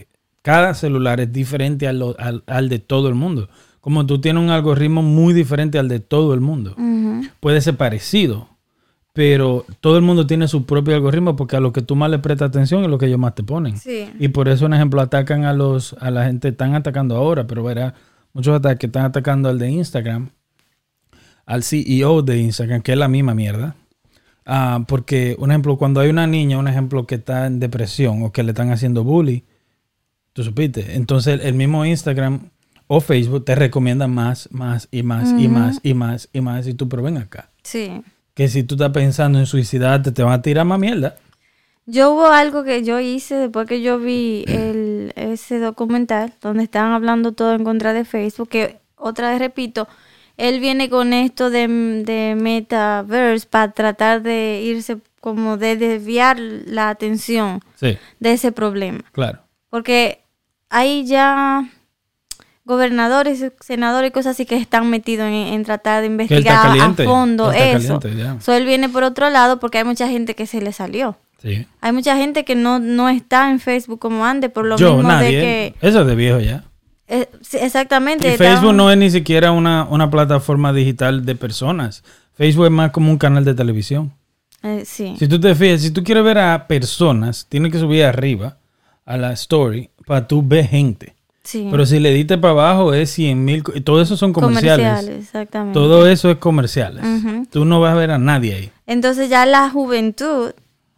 [0.42, 3.48] cada celular es diferente al, al- al de todo el mundo.
[3.80, 6.74] Como tú tienes un algoritmo muy diferente al de todo el mundo.
[7.40, 8.48] Puede ser parecido,
[9.12, 12.18] pero todo el mundo tiene su propio algoritmo porque a lo que tú más le
[12.18, 13.76] prestas atención es lo que ellos más te ponen.
[13.76, 14.08] Sí.
[14.18, 17.62] Y por eso, un ejemplo, atacan a los a la gente, están atacando ahora, pero
[17.62, 17.94] verá,
[18.34, 20.28] muchos ataques están atacando al de Instagram,
[21.46, 23.76] al CEO de Instagram, que es la misma mierda.
[24.44, 28.32] Ah, porque, un ejemplo, cuando hay una niña, un ejemplo, que está en depresión o
[28.32, 29.40] que le están haciendo bullying,
[30.34, 30.96] tú supiste.
[30.96, 32.50] Entonces, el mismo Instagram
[32.86, 36.66] o Facebook te recomienda más, más y más y más y más y más.
[36.66, 37.48] Y tú, pero ven acá.
[37.62, 38.02] Sí.
[38.34, 41.16] Que si tú estás pensando en suicidarte, te van a tirar más mierda.
[41.86, 44.73] Yo hubo algo que yo hice después que yo vi el,
[45.16, 49.88] ese documental donde estaban hablando todo en contra de Facebook, que otra vez repito,
[50.36, 51.68] él viene con esto de,
[52.04, 59.00] de metaverse para tratar de irse como de desviar la atención Sí, de ese problema.
[59.12, 59.40] claro.
[59.70, 60.20] Porque
[60.70, 61.64] hay ya
[62.64, 67.02] gobernadores, senadores y cosas así que están metidos en, en tratar de investigar caliente.
[67.02, 68.00] a fondo eso.
[68.00, 68.42] caliente.
[68.44, 71.16] So, él viene por otro lado porque hay mucha gente que se le salió.
[71.44, 71.66] Sí.
[71.82, 75.08] Hay mucha gente que no, no está en Facebook como antes, por lo Yo, mismo
[75.10, 75.36] nadie.
[75.36, 75.74] de que...
[75.86, 76.64] Eso es de viejo ya.
[77.06, 77.28] eh,
[77.60, 78.32] exactamente.
[78.32, 82.02] Y Facebook no es ni siquiera una, una plataforma digital de personas.
[82.34, 84.12] Facebook es más como un canal de televisión.
[84.62, 85.14] eh, sí.
[85.18, 88.56] Si tú te fijas, si tú quieres ver a personas, tienes que subir arriba
[89.04, 91.14] a la story para tú ver gente.
[91.42, 91.68] sí.
[91.70, 93.62] Pero si le diste para abajo es 100 mil.
[93.84, 95.06] Todo eso son comerciales.
[95.08, 95.74] exactamente.
[95.78, 97.04] Todo eso es comerciales.
[97.04, 97.46] Ujú.
[97.50, 98.70] Tú no vas a ver a nadie ahí.
[98.86, 100.52] Entonces ya la juventud,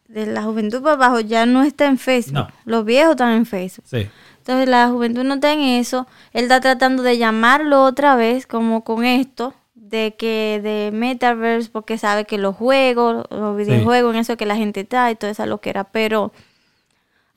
[0.09, 2.35] de la juventud para abajo, ya no está en Facebook.
[2.35, 2.49] No.
[2.64, 3.85] Los viejos están en Facebook.
[3.88, 4.07] Sí.
[4.38, 6.07] Entonces la juventud no está en eso.
[6.33, 11.99] Él está tratando de llamarlo otra vez, como con esto, de que de metaverse, porque
[11.99, 15.47] sabe que los juegos, los videojuegos, en eso que la gente está y toda esa
[15.47, 15.85] loquera.
[15.85, 16.33] Pero.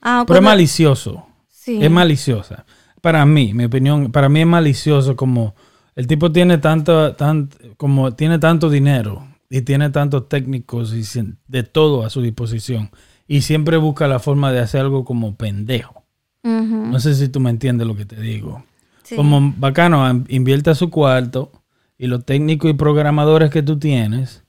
[0.00, 1.26] ah, Pero es malicioso.
[1.48, 1.78] Sí.
[1.82, 2.64] Es maliciosa.
[3.00, 5.54] Para mí, mi opinión, para mí es malicioso como
[5.96, 11.02] el tipo tiene tanto, tan, como tiene tanto dinero y tiene tantos técnicos y
[11.48, 12.90] de todo a su disposición
[13.26, 16.04] y siempre busca la forma de hacer algo como pendejo.
[16.42, 18.64] No sé si tú me entiendes lo que te digo.
[19.02, 19.14] sí.
[19.14, 21.52] Como bacano, invierte a su cuarto
[21.98, 24.42] y los técnicos y programadores que tú tienes,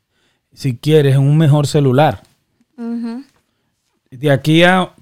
[0.54, 2.24] si quieres, en un mejor celular.
[4.10, 4.94] De aquí a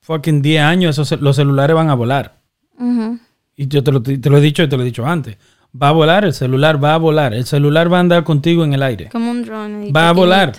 [0.00, 2.40] fucking 10 años, esos, los celulares van a volar.
[3.56, 5.36] Y yo te lo, te lo he dicho y te lo he dicho antes.
[5.80, 7.34] Va a volar, el celular va a volar.
[7.34, 9.08] El celular va a andar contigo en el aire.
[9.10, 9.92] Como un drone.
[9.92, 10.52] Va a volar.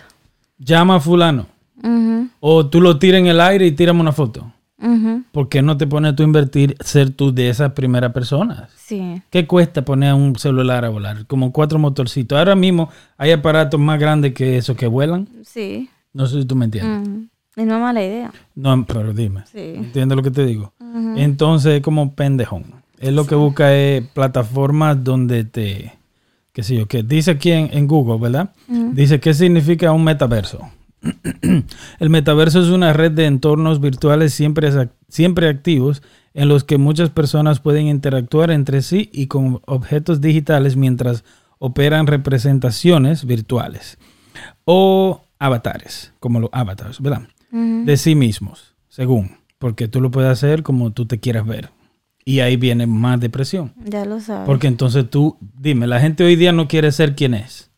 [0.58, 1.48] Llama a fulano.
[2.40, 4.52] O tú lo tiras en el aire y tírame una foto.
[5.32, 8.72] ¿Por qué no te pones tú a invertir, ser tú de esas primeras personas?
[8.76, 9.22] Sí.
[9.30, 11.26] ¿Qué cuesta poner un celular a volar?
[11.28, 12.38] Como cuatro motorcitos.
[12.38, 15.28] Ahora mismo hay aparatos más grandes que eso que vuelan.
[15.44, 15.90] Sí.
[16.14, 17.30] No sé si tú me entiendes.
[17.56, 18.32] Es no mala idea.
[18.56, 19.44] No, pero dime.
[19.46, 19.74] Sí.
[19.76, 20.74] ¿Entiendes lo que te digo?
[21.16, 22.81] Entonces es como pendejón.
[23.02, 25.94] Él lo que busca es plataformas donde te,
[26.54, 28.54] qué sé yo, que dice aquí en, en Google, ¿verdad?
[28.68, 30.70] Dice qué significa un metaverso.
[32.00, 34.70] El metaverso es una red de entornos virtuales siempre,
[35.10, 40.76] siempre activos en los que muchas personas pueden interactuar entre sí y con objetos digitales
[40.76, 41.24] mientras
[41.58, 43.98] operan representaciones virtuales
[44.64, 47.24] o avatares, como los avatars, ¿verdad?
[47.52, 51.70] De sí mismos, según, porque tú lo puedes hacer como tú te quieras ver.
[52.24, 53.74] Y ahí viene más depresión.
[53.84, 54.46] Ya lo sabes.
[54.46, 57.72] Porque entonces tú, dime, la gente hoy día no quiere ser quien es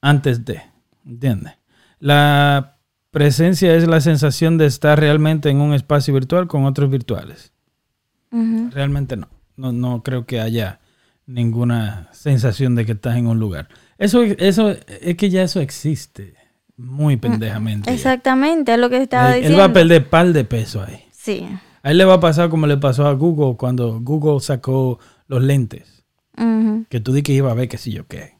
[0.00, 0.60] antes de,
[1.06, 1.54] ¿entiendes?
[1.98, 2.76] La
[3.10, 7.52] presencia es la sensación de estar realmente en un espacio virtual con otros virtuales.
[8.30, 9.28] Realmente no.
[9.56, 10.80] No, no creo que haya
[11.26, 13.68] ninguna sensación de que estás en un lugar.
[13.98, 16.34] Eso, eso es que ya eso existe
[16.76, 17.88] muy pendejamente.
[17.88, 17.94] ya.
[17.94, 19.56] Exactamente, es lo que estaba Él- diciendo.
[19.56, 21.04] Él va a perder par de peso ahí.
[21.12, 21.46] Sí.
[21.84, 25.42] A él le va a pasar como le pasó a Google cuando Google sacó los
[25.42, 26.02] lentes.
[26.88, 28.34] Que tú di que iba a ver qué sé yo qué.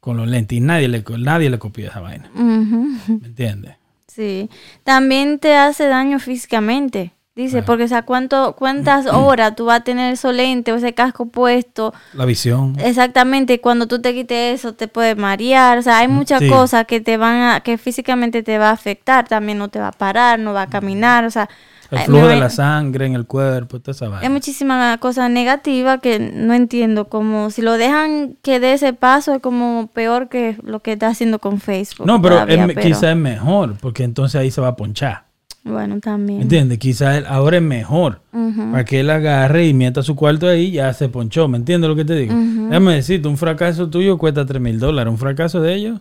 [0.00, 0.56] Con los lentes.
[0.56, 2.30] Y nadie le, nadie le copió esa vaina.
[2.34, 2.88] Ujú.
[3.20, 3.74] ¿Me entiendes?
[4.06, 4.48] Sí.
[4.84, 7.12] También te hace daño físicamente.
[7.34, 7.66] Dice, Ajá.
[7.66, 11.26] porque o sea, ¿cuánto, ¿cuántas horas tú vas a tener esos lentes o ese casco
[11.26, 11.92] puesto?
[12.14, 12.76] La visión.
[12.80, 16.48] Exactamente, cuando tú te quites eso te puede marear, o sea, hay muchas Sí.
[16.48, 19.88] cosas que te van a, que físicamente te va a afectar, también no te va
[19.88, 21.48] a parar, no va a caminar, o sea,
[21.90, 24.30] El flujo me- de la sangre en el cuerpo, toda esa Hay vaina.
[24.30, 29.40] muchísimas cosas negativas que no entiendo, como si lo dejan que dé ese paso es
[29.40, 32.06] como peor que lo que está haciendo con Facebook.
[32.06, 35.24] No, pero, todavía, es me- quizás es mejor, porque entonces ahí se va a ponchar.
[35.64, 36.42] Bueno, también.
[36.42, 36.78] ¿Entiendes?
[36.78, 38.20] Quizás él- ahora es mejor.
[38.70, 41.48] Para que él agarre y meta su cuarto ahí, ya se ponchó.
[41.48, 42.34] ¿Me entiendes lo que te digo?
[42.34, 45.10] Déjame decirte, un fracaso tuyo cuesta 3 mil dólares.
[45.10, 46.00] Un fracaso de ellos,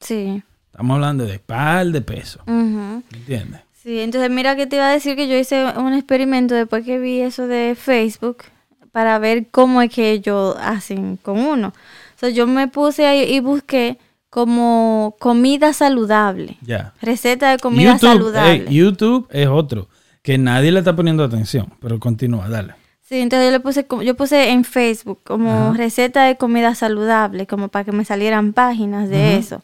[0.00, 0.42] Sí.
[0.70, 2.42] estamos hablando de par de pesos.
[2.46, 3.02] Ujú.
[3.10, 3.60] ¿Me entiendes?
[3.82, 6.98] Sí, entonces mira que te iba a decir que yo hice un experimento después que
[6.98, 8.38] vi eso de Facebook
[8.92, 11.68] para ver cómo es que ellos hacen con uno.
[11.68, 13.98] O sea, yo me puse ahí y busqué
[14.30, 16.56] como comida saludable.
[16.62, 16.92] Ya.
[17.00, 18.64] Receta de comida YouTube, saludable.
[18.68, 19.88] ey, YouTube es otro,
[20.22, 22.74] que nadie le está poniendo atención, pero continúa, dale.
[23.02, 27.46] Sí, entonces yo le puse, como- yo puse en Facebook como receta de comida saludable,
[27.46, 29.62] como para que me salieran páginas de eso.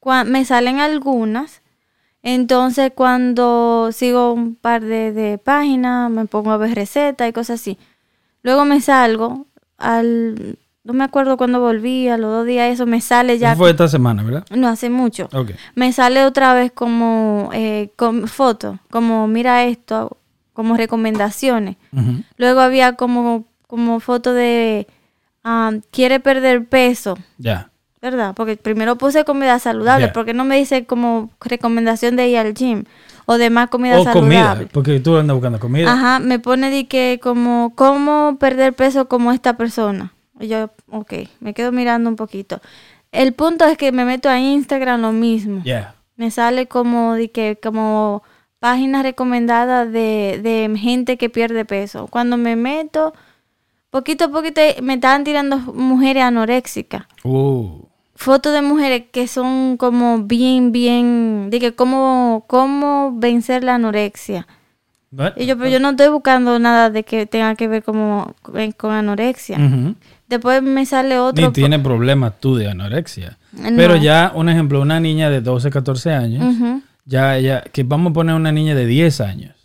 [0.00, 1.62] Cua- me salen algunas,
[2.34, 7.60] entonces cuando sigo un par de, de páginas, me pongo a ver recetas y cosas
[7.60, 7.78] así.
[8.42, 9.46] Luego me salgo
[9.78, 13.70] al, no me acuerdo cuándo volví, a los dos días eso me sale ya, fue
[13.70, 14.44] esta semana, ¿verdad?
[14.50, 15.52] no hace mucho Ok.
[15.76, 20.16] me sale otra vez como eh, con foto, como mira esto,
[20.52, 21.76] como recomendaciones.
[22.38, 24.86] Luego había como, como foto de
[25.44, 27.70] ah, quiere perder peso, Ya.
[28.02, 28.34] ¿Verdad?
[28.34, 32.84] Porque primero puse comida saludable, porque no me dice como recomendación de ir al gym
[33.26, 34.20] o de más comida O saludable.
[34.20, 35.92] comida, porque tú andas buscando comida.
[35.92, 40.12] Ajá, me pone de que como cómo perder peso como esta persona.
[40.38, 42.60] Y yo, ok, me quedo mirando un poquito.
[43.10, 45.62] El punto es que me meto a Instagram lo mismo.
[46.16, 48.22] Me sale como de que como
[48.58, 52.06] páginas recomendadas de, de gente que pierde peso.
[52.08, 53.12] Cuando me meto,
[53.96, 57.04] poquito a poquito me estaban tirando mujeres anoréxicas.
[57.24, 57.86] Uh.
[58.14, 64.46] Fotos de mujeres que son como bien, bien, de que cómo, cómo vencer la anorexia.
[65.36, 68.92] Y yo, pero yo no estoy buscando nada de que tenga que ver como con,
[68.92, 69.58] anorexia.
[70.28, 71.46] Después me sale otro.
[71.46, 73.38] Ni tiene problemas tú de anorexia.
[73.52, 73.76] No.
[73.76, 78.14] Pero ya, un ejemplo, una niña de 12, 14 años, ya, ya, que vamos a
[78.14, 79.55] poner una niña de 10 años,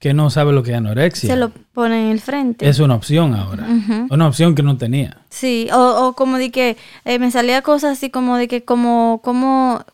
[0.00, 1.28] que no sabe lo que es anorexia.
[1.32, 2.68] Se lo pone en el frente.
[2.68, 3.66] Es una opción ahora.
[3.68, 4.06] Ujú.
[4.12, 5.18] Una opción que no tenía.
[5.28, 9.20] Sí, o, o como de que eh, me salía cosas así como de que como,
[9.22, 9.84] como,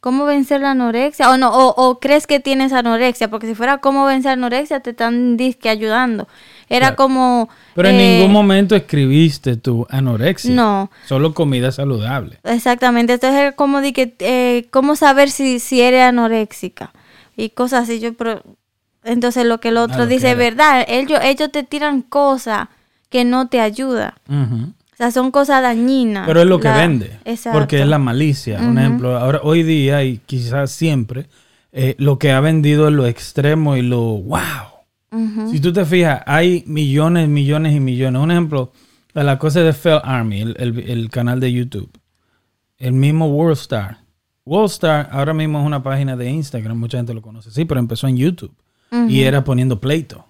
[0.00, 3.78] cómo vencer la anorexia, o no, o, o crees que tienes anorexia, porque si fuera
[3.78, 6.28] cómo vencer anorexia te están disque ayudando.
[6.68, 6.96] Era Claro.
[6.96, 7.48] como...
[7.74, 10.54] Pero en eh, ningún momento escribiste tu anorexia.
[10.54, 12.38] No, Solo comida saludable.
[12.44, 13.14] exactamente.
[13.14, 16.92] Entonces era como de que, eh, cómo saber si, si eres anoréxica
[17.36, 17.98] y cosas así.
[17.98, 18.44] Yo, pero,
[19.04, 20.38] entonces lo que el otro dice, era.
[20.38, 22.68] verdad, ellos, ellos te tiran cosas
[23.08, 24.12] que no te ayudan.
[24.28, 26.26] O sea, son cosas dañinas.
[26.26, 27.18] Pero es lo que vende.
[27.24, 27.58] Exacto.
[27.58, 28.60] Porque es la malicia.
[28.60, 31.26] Un ejemplo, ahora hoy día y quizás siempre,
[31.72, 34.38] eh, lo que ha vendido es lo extremo y lo wow.
[35.50, 38.22] Si tú te fijas, hay millones, millones y millones.
[38.22, 38.72] Un ejemplo,
[39.12, 41.90] la cosa de Fell Army, el, el- el canal de YouTube.
[42.78, 43.98] El mismo Worldstar.
[44.44, 47.50] Worldstar ahora mismo es una página de Instagram, mucha gente lo conoce.
[47.50, 48.54] Sí, pero empezó en YouTube.
[49.08, 50.24] Y era poniendo pleito.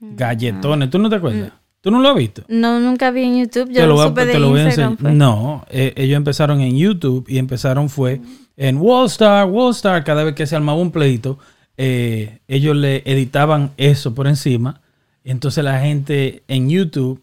[0.00, 0.90] Galletones.
[0.90, 1.52] ¿Tú no te acuerdas?
[1.80, 2.42] ¿Tú no lo has visto?
[2.48, 3.68] No, nunca vi en YouTube.
[3.70, 4.92] Yo te lo, voy a- supe de te lo voy a Instagram.
[4.92, 5.10] enseñar.
[5.12, 5.18] fue.
[5.18, 8.20] No, eh, ellos empezaron en YouTube y empezaron fue
[8.56, 11.38] en Wallstar, Wallstar, cada vez que se armaba un pleito,
[11.76, 14.80] eh, ellos le editaban eso por encima.
[15.24, 17.20] Entonces la gente en YouTube,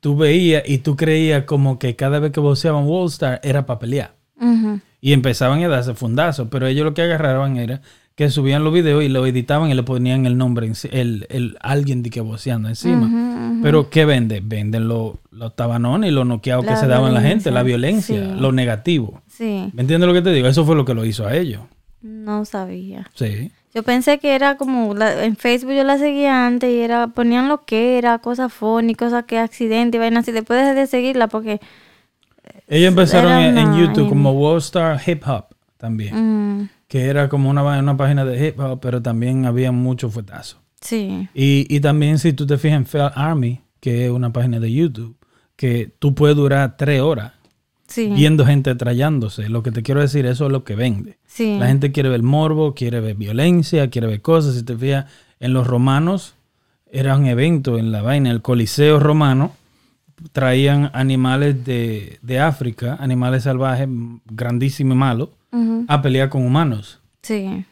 [0.00, 4.14] tú veías y tú creías como que cada vez que voceaban Wallstar era para pelear.
[5.00, 7.80] Y empezaban a darse fundazos, pero ellos lo que agarraban era
[8.16, 12.02] que subían los videos y lo editaban y le ponían el nombre, el, el alguien
[12.02, 13.60] de que voceando encima.
[13.62, 14.48] Pero ¿qué venden?
[14.48, 18.40] Venden lo- los tabanones y los noqueados que se daban la gente, la violencia, sí.
[18.40, 19.20] lo negativo.
[19.28, 20.48] Sí, ¿Me entiendes lo que te digo?
[20.48, 21.60] Eso fue lo que lo hizo a ellos.
[22.02, 23.08] no sabía.
[23.14, 23.52] Sí.
[23.74, 27.48] Yo pensé que era como la- en Facebook yo la seguía antes y era ponían
[27.48, 30.32] lo que era, cosas funny, cosas que accidente y vainas así.
[30.32, 31.60] Después dejé de seguirla porque
[32.68, 35.44] Ellos empezaron Era en, YouTube en- como Worldstar Hip Hop
[35.76, 36.14] también,
[36.62, 40.58] mm, que era como una, una página de hip hop, pero también había muchos fuetazos.
[40.80, 44.60] sí, Y, y también si tú te fijas en Fail Army, que es una página
[44.60, 45.16] de YouTube,
[45.56, 47.32] que tú puedes durar tres horas
[47.88, 49.48] sí, viendo gente trayándose.
[49.48, 51.18] Lo que te quiero decir, eso es lo que vende.
[51.26, 51.56] sí.
[51.58, 54.54] La gente quiere ver morbo, quiere ver violencia, quiere ver cosas.
[54.54, 55.06] Si te fijas,
[55.40, 56.34] en los romanos
[56.90, 59.52] era un evento en la vaina, el Coliseo romano.
[60.32, 63.86] Traían animales de, de África, animales salvajes,
[64.24, 65.28] grandísimos y malos,
[65.88, 67.00] A pelear con humanos.
[67.22, 67.64] sí.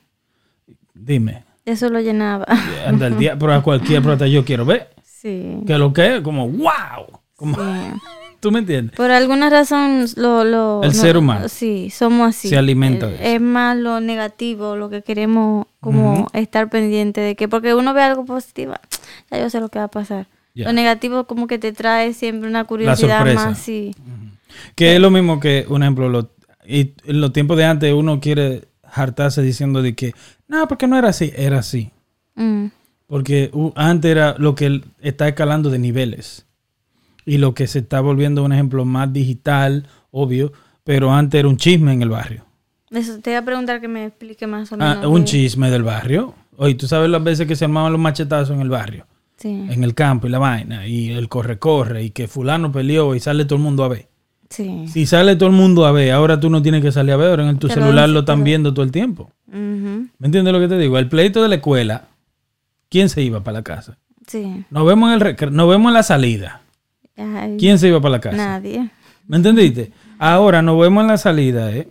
[0.96, 2.46] Dime, Eso lo llenaba.
[2.86, 4.90] anda el día, pero a cualquier prota yo quiero ver.
[5.02, 5.56] Sí.
[5.66, 7.20] Que lo que es, como wow.
[7.36, 7.62] Como, sí.
[8.40, 8.94] ¿Tú me entiendes?
[8.96, 11.48] Por alguna razón, lo, lo- El ser humano.
[11.48, 12.48] Sí, somos así.
[12.48, 13.24] Se alimenta de eso.
[13.24, 18.02] Es más lo negativo, lo que queremos como estar pendiente de que, porque uno ve
[18.02, 18.74] algo positivo,
[19.30, 20.26] ya yo sé lo que va a pasar.
[20.54, 23.96] Lo negativo como que te trae siempre una curiosidad más, sí.
[24.76, 26.30] Que es lo mismo que, un ejemplo, lo-
[26.66, 30.14] y en los tiempos de antes uno quiere hartarse diciendo de que,
[30.48, 31.90] no, porque no era así, era así.
[32.36, 32.66] Mm,
[33.06, 36.46] Porque antes era lo que está escalando de niveles.
[37.26, 40.52] Y lo que se está volviendo un ejemplo más digital, obvio,
[40.84, 42.44] pero antes era un chisme en el barrio.
[42.90, 45.06] Eso te iba a preguntar que me explique más o Ah, menos.
[45.06, 46.34] un chisme del barrio.
[46.56, 49.82] Oye, tú sabes las veces que se armaban los machetazos en el barrio, Sí, en
[49.82, 53.56] el campo y la vaina, y el corre-corre, y que fulano peleó y sale todo
[53.56, 54.08] el mundo a ver.
[54.54, 54.88] Sí.
[54.88, 57.30] Si sale todo el mundo a ver, ahora tú no tienes que salir a ver,
[57.30, 59.30] ahora en tu celular lo están pero- viendo todo el tiempo.
[59.48, 60.98] ¿Me entiendes lo que te digo?
[60.98, 62.04] El pleito de la escuela,
[62.88, 63.98] ¿quién se iba para la casa?
[64.26, 64.64] Sí.
[64.70, 66.62] Nos vemos en, el nos vemos en la salida.
[67.16, 68.36] Ay, ¿Quién se iba para la casa?
[68.36, 68.88] Nadie.
[69.28, 69.92] ¿Me entendiste?
[70.18, 71.88] Ahora nos vemos en la salida, ¿eh?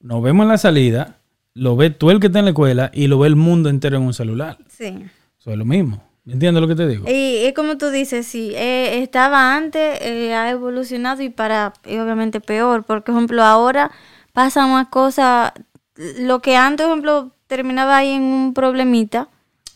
[0.00, 1.16] Nos vemos en la salida,
[1.54, 3.96] lo ve tú el que está en la escuela y lo ve el mundo entero
[3.96, 4.58] en un celular.
[4.68, 5.04] Sí.
[5.40, 6.02] Eso es lo mismo.
[6.30, 7.10] ¿Me entiendes lo que te digo?
[7.10, 11.98] Y es como tú dices, sí, eh, estaba antes, eh, ha evolucionado y para, y
[11.98, 13.90] obviamente peor, porque, por ejemplo, ahora
[14.32, 15.50] pasan más cosas,
[15.96, 19.26] lo que antes, por ejemplo, terminaba ahí en un problemita,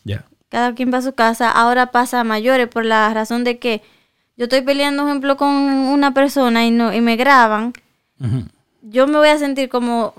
[0.05, 0.27] Ya.
[0.49, 3.83] cada quien va a su casa, ahora pasa a mayores por la razón de que
[4.37, 7.73] yo estoy peleando, por ejemplo, con una persona y, no, y me graban,
[8.81, 10.15] yo me voy a sentir como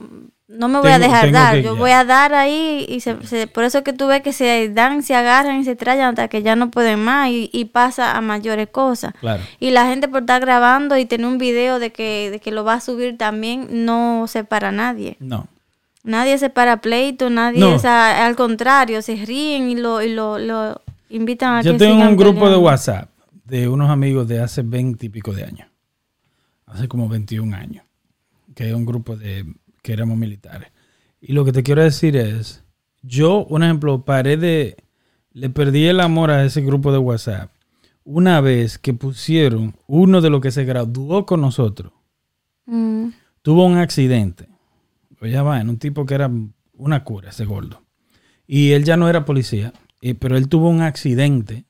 [0.48, 1.80] no me voy a dejar dar, yo ya.
[1.80, 5.02] voy a dar ahí y se, se- por eso que tú ves que se dan,
[5.02, 8.22] se agarran y se trayan hasta que ya no pueden más y, y pasa a
[8.22, 9.14] mayores cosas.
[9.20, 9.42] Claro.
[9.60, 12.64] Y la gente por estar grabando y tener un video de que, de que lo
[12.64, 15.18] va a subir también no separa a nadie.
[15.20, 15.48] No.
[16.04, 17.74] Nadie separa pleito, nadie No.
[17.76, 20.80] es a- al contrario, se ríen y lo, y lo, lo
[21.10, 22.58] invitan a Yo que tengo sigan un grupo de.
[22.58, 23.10] WhatsApp
[23.46, 25.68] de unos amigos de hace 20 y pico de años.
[26.68, 27.84] Hace como 21 años.
[28.56, 29.46] Que es un grupo de
[29.86, 30.70] que éramos militares.
[31.22, 32.64] Y lo que te quiero decir es,
[33.04, 34.78] yo, un ejemplo, paré de,
[35.32, 37.52] le perdí el amor a ese grupo de WhatsApp
[38.04, 41.92] una vez que pusieron uno de los que se graduó con nosotros,
[42.68, 43.10] Mm,
[43.44, 44.48] tuvo un accidente.
[45.22, 46.32] Oye, va, en un tipo que era
[46.78, 47.84] una cura, ese gordo.
[48.48, 49.72] Y él ya no era policía,
[50.02, 51.66] eh, pero él tuvo un accidente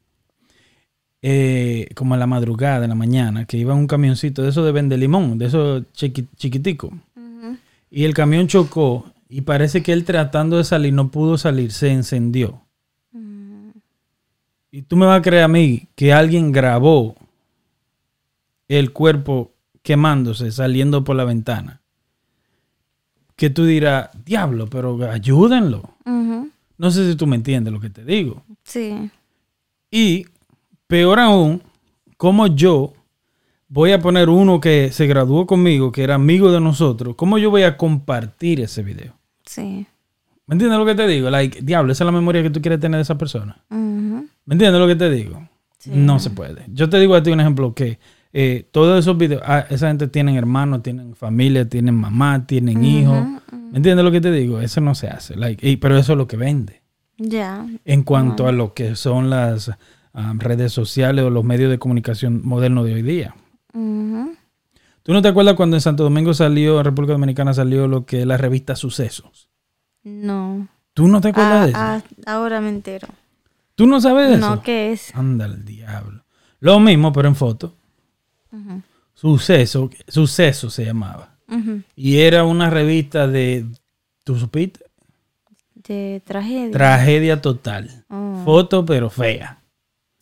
[1.22, 4.64] eh, como a la madrugada, en la mañana, que iba en un camioncito de eso
[4.64, 6.92] de vende limón, de esos chiqui- chiquiticos.
[6.92, 7.15] ujú.
[7.96, 11.90] Y el camión chocó y parece que él tratando de salir no pudo salir, se
[11.94, 12.62] encendió.
[13.14, 13.70] Mm,
[14.70, 17.16] Y tú me vas a creer a mí que alguien grabó
[18.68, 21.80] el cuerpo quemándose, saliendo por la ventana.
[23.38, 25.90] Que tú dirás, diablo, pero ayúdenlo.
[26.78, 28.44] No sé si tú me entiendes lo que te digo.
[28.64, 29.10] Sí,
[29.90, 30.26] Y
[30.88, 31.62] peor aún,
[32.18, 32.92] como yo
[33.68, 37.50] voy a poner uno que se graduó conmigo, que era amigo de nosotros, ¿cómo yo
[37.50, 39.14] voy a compartir ese video?
[39.46, 39.86] sí.
[40.48, 41.32] ¿Me entiendes lo que te digo?
[41.32, 43.64] Like, diablo, esa es la memoria que tú quieres tener de esa persona.
[43.72, 45.50] ¿Me entiendes lo que te digo?
[45.80, 45.90] Sí.
[45.92, 46.66] No se puede.
[46.68, 47.98] Yo te digo a ti un ejemplo que
[48.32, 53.26] eh, todos esos videos, ah, esa gente tienen hermanos, tienen familia, tienen mamá, tienen hijos.
[53.52, 54.62] ¿Me entiendes lo que te digo?
[54.62, 55.36] Eso no se hace.
[55.36, 56.84] Like, y- pero eso es lo que vende.
[57.18, 57.66] Ya.
[57.84, 59.72] En cuanto a lo que son las
[60.14, 63.34] ah, redes sociales o los medios de comunicación modernos de hoy día.
[65.04, 68.22] ¿Tú no te acuerdas cuando en Santo Domingo salió, en República Dominicana salió lo que
[68.22, 69.50] es la revista Sucesos?
[70.04, 70.68] No.
[70.94, 71.80] ¿Tú no te acuerdas Ah, de eso?
[72.26, 73.08] ah, ahora me entero.
[73.76, 74.50] ¿Tú no sabes de eso?
[74.56, 75.14] No, ¿qué es?
[75.16, 76.24] Anda el diablo.
[76.60, 77.76] Lo mismo, pero en foto.
[79.14, 81.36] Suceso, Suceso se llamaba.
[81.96, 83.66] Y era una revista de,
[84.24, 84.86] ¿tú supiste?
[85.76, 86.72] De tragedia.
[86.72, 88.06] Tragedia total.
[88.10, 88.42] Oh.
[88.44, 89.60] Foto, pero fea.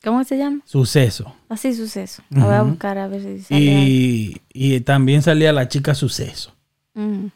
[0.03, 0.59] ¿Cómo se llama?
[0.65, 1.35] Suceso.
[1.49, 2.23] Así suceso.
[2.29, 3.61] La voy a buscar a ver si sale.
[3.61, 6.53] Y, y también salía la chica Suceso.
[6.95, 7.31] Ujú.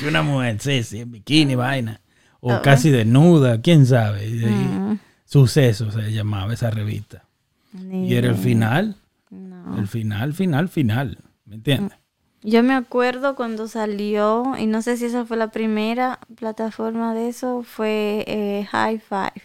[0.00, 2.00] Que una mujer, sí, sí, en bikini, vaina.
[2.40, 2.62] O Ah.
[2.62, 4.28] casi desnuda, quién sabe.
[4.28, 7.24] Mm, Suceso se llamaba esa revista.
[7.72, 8.96] ni Y era el final.
[9.30, 9.78] No.
[9.78, 11.18] El final, final, final.
[11.46, 11.98] ¿Me entiendes?
[12.42, 17.28] Yo me acuerdo cuando salió, y no sé si esa fue la primera plataforma de
[17.28, 19.42] eso, fue eh, High Five.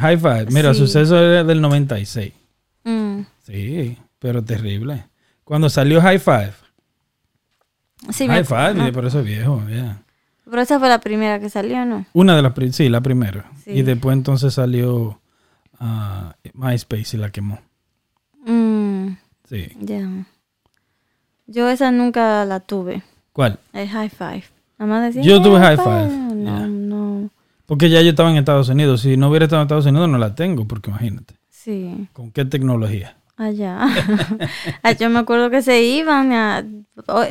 [0.00, 0.46] High five.
[0.50, 0.80] Mira, Sí.
[0.80, 2.32] Suceso era del 96.
[2.84, 5.04] Mm, Sí, pero terrible.
[5.44, 6.52] Cuando salió High Five.
[8.10, 10.02] Sí, High Five, no, por eso es viejo, ya.
[10.48, 12.06] pero esa fue la primera que salió, ¿no?
[12.12, 13.50] Una de las, sí, la primera.
[13.64, 13.72] Sí.
[13.72, 15.20] Y después entonces salió
[15.78, 17.60] ah, MySpace y la quemó.
[18.46, 19.16] Mm,
[19.48, 19.68] Sí.
[19.80, 20.08] ya.
[21.46, 23.02] Yo esa nunca la tuve,
[23.32, 23.58] ¿Cuál?
[23.72, 24.44] el High Five.
[24.78, 26.34] Nada más decía, Yo tuve "High High Five", ya.
[26.34, 26.59] no.
[27.70, 29.02] Porque ya yo estaba en Estados Unidos.
[29.02, 31.36] Si no hubiera estado en Estados Unidos, no la tengo, porque imagínate.
[31.50, 32.08] Sí.
[32.12, 33.16] ¿Con qué tecnología?
[33.36, 33.86] Allá.
[34.82, 36.64] Ah, yo me acuerdo que se iban a...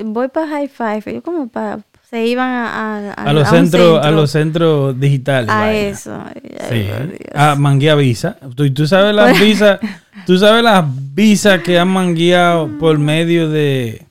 [0.06, 1.14] Voy para High Five.
[1.14, 1.80] Yo como para...
[2.10, 3.10] Se iban a...
[3.10, 5.50] A, A los centros, a los centros digitales.
[5.50, 5.74] A vaina.
[5.78, 6.18] eso.
[6.18, 6.88] Ay, Sí.
[7.36, 8.38] A manguear visa.
[8.56, 9.78] Tú, tú sabes las visas,
[10.26, 14.06] tú sabes las visas que han mangueado por medio de,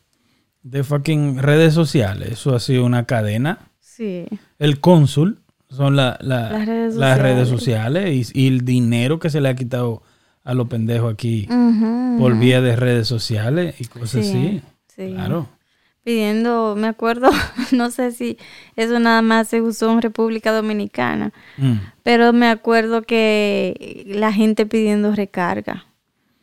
[0.62, 2.32] de fucking redes sociales.
[2.32, 3.60] Eso ha sido una cadena.
[3.80, 4.26] Sí.
[4.58, 5.38] El cónsul
[5.70, 8.32] son la- la- Las redes las redes sociales.
[8.34, 10.02] y, y el dinero que se le ha quitado
[10.44, 11.46] a los pendejos aquí
[12.18, 14.62] por vía de redes sociales y cosas Sí, así.
[14.88, 15.12] sí.
[15.14, 15.46] Claro.
[16.04, 17.28] Pidiendo, me acuerdo,
[17.72, 18.38] no sé si
[18.76, 21.74] eso nada más se usó en República Dominicana, Mm.
[22.02, 25.84] pero me acuerdo que la gente pidiendo recarga.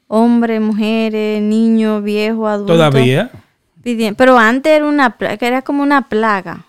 [0.08, 2.76] Hombres, mujeres, niños, viejos, adultos.
[2.76, 3.32] Todavía.
[3.82, 4.16] Pidiendo.
[4.18, 6.66] Pero antes era una pla- que era como una plaga.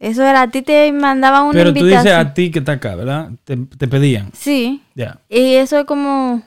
[0.00, 2.04] Eso era, a ti te mandaban una Pero tú invitación.
[2.04, 3.30] dices a ti que está acá, ¿verdad?
[3.44, 4.30] Te, te pedían.
[4.32, 4.82] Sí.
[4.94, 5.18] Ya.
[5.28, 6.42] Y eso es como,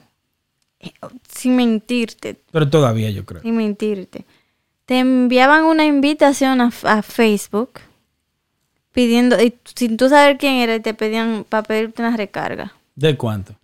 [0.80, 0.92] eh,
[1.28, 3.42] sin mentirte, Pero todavía yo creo.
[3.42, 4.24] sin mentirte.
[4.86, 7.80] Te enviaban una invitación a, a Facebook
[8.92, 12.72] pidiendo, y sin tú saber quién era, y te pedían para pedirte una recarga.
[12.94, 13.54] ¿De cuánto?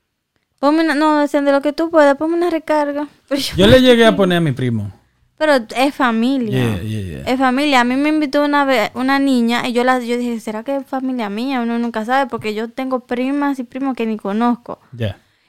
[0.59, 3.09] Ponme una, no, decían de lo que tú puedas, ponme una recarga.
[3.29, 4.93] Pero, yo- Yo le llegué a poner a mi primo.
[5.39, 6.75] Pero es familia.
[6.75, 7.33] Yeah, yeah, yeah.
[7.33, 7.81] Es familia.
[7.81, 10.77] A mí me invitó una vez una niña y yo la yo dije, ¿será que
[10.77, 11.61] es familia mía?
[11.61, 14.81] Uno nunca sabe porque yo tengo primas y primos que ni conozco.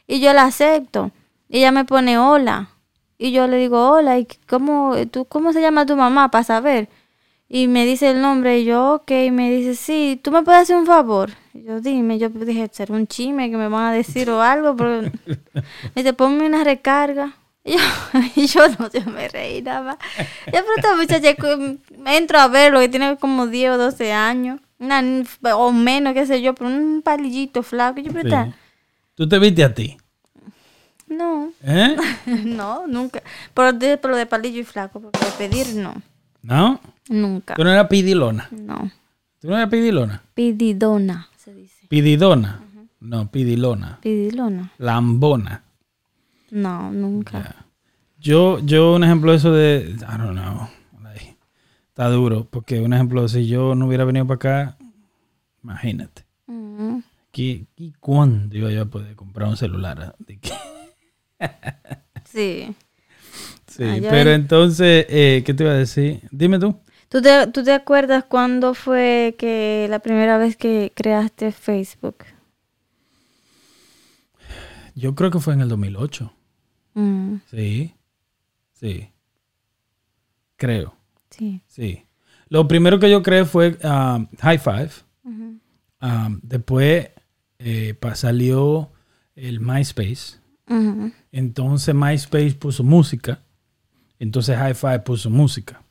[0.08, 1.12] Y yo la acepto.
[1.50, 2.70] Y ella me pone hola.
[3.18, 6.88] Y yo le digo, hola, ¿y cómo, tú, cómo se llama tu mamá para saber?
[7.50, 10.62] Y me dice el nombre y yo, ok, y me dice, sí, ¿tú me puedes
[10.62, 11.32] hacer un favor?
[11.54, 14.76] Y yo, dime, yo dije, será un chisme que me van a decir o algo,
[14.76, 15.62] pero me
[15.96, 17.34] dice, ponme una recarga.
[17.70, 19.98] Y yo, y yo no, yo me reí nada más.
[20.48, 21.36] Yo, pero esta muchacha,
[22.08, 25.04] entro a verlo, que tiene como 10 o 12 años, una,
[25.56, 28.00] o menos, qué sé yo, pero un palillito flaco.
[28.00, 28.52] Y yo, pero Sí.
[29.16, 29.98] Tú te viste a ti.
[31.08, 31.52] no.
[31.64, 31.96] ¿Eh?
[32.46, 33.22] No, nunca.
[33.54, 35.94] Pero de, pero de palillo y flaco, porque de pedir no.
[36.42, 36.80] ¿No?
[37.10, 37.56] Nunca.
[37.56, 38.48] Tú no eras pidilona.
[38.52, 38.90] No.
[39.42, 40.22] Tú no eras pidilona.
[40.34, 41.86] Pididona, se dice.
[41.88, 42.62] Pididona.
[43.00, 44.00] No, pidilona.
[44.02, 44.72] Pidilona.
[44.78, 45.64] Lambona.
[46.52, 47.66] No, nunca.
[48.20, 50.68] Yo, yo, un ejemplo de eso de, I don't know,
[51.04, 51.38] like,
[51.88, 54.78] está duro, porque un ejemplo, si yo no hubiera venido para acá,
[55.64, 57.00] imagínate, Mm.
[57.32, 60.16] ¿qué, y ¿cuándo iba yo a poder comprar un celular?
[60.20, 60.52] De que-
[62.26, 62.76] Sí.
[63.68, 64.42] Sí, Ah, pero ven.
[64.42, 66.22] entonces, eh, ¿qué te iba a decir?
[66.32, 66.76] Dime tú.
[67.08, 72.18] ¿Tú te, ¿Tú te acuerdas cuándo fue que la primera vez que creaste Facebook?
[74.96, 76.34] Yo creo que fue en el 2008.
[76.94, 77.94] Mm, Sí,
[78.74, 79.10] sí.
[80.56, 80.94] Creo,
[81.30, 81.62] sí.
[81.68, 82.06] sí.
[82.50, 84.90] Lo primero que yo creé fue um, High Five.
[86.02, 87.10] Um, después
[87.60, 88.92] eh, salió
[89.36, 90.40] el MySpace.
[91.32, 93.40] Entonces MySpace puso música.
[94.18, 95.82] Entonces High Five puso música.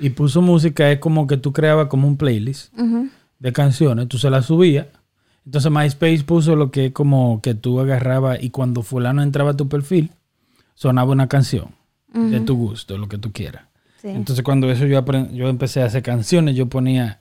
[0.00, 2.72] Y puso música es como que tú creabas como un playlist
[3.38, 4.86] de canciones, tú se las subías.
[5.46, 9.56] Entonces MySpace puso lo que es como que tú agarrabas y cuando fulano entraba a
[9.56, 10.10] tu perfil,
[10.74, 11.68] sonaba una canción
[12.12, 13.64] de tu gusto, lo que tú quieras.
[14.02, 14.08] Sí.
[14.08, 17.20] Entonces cuando eso yo, yo empecé a hacer canciones, yo ponía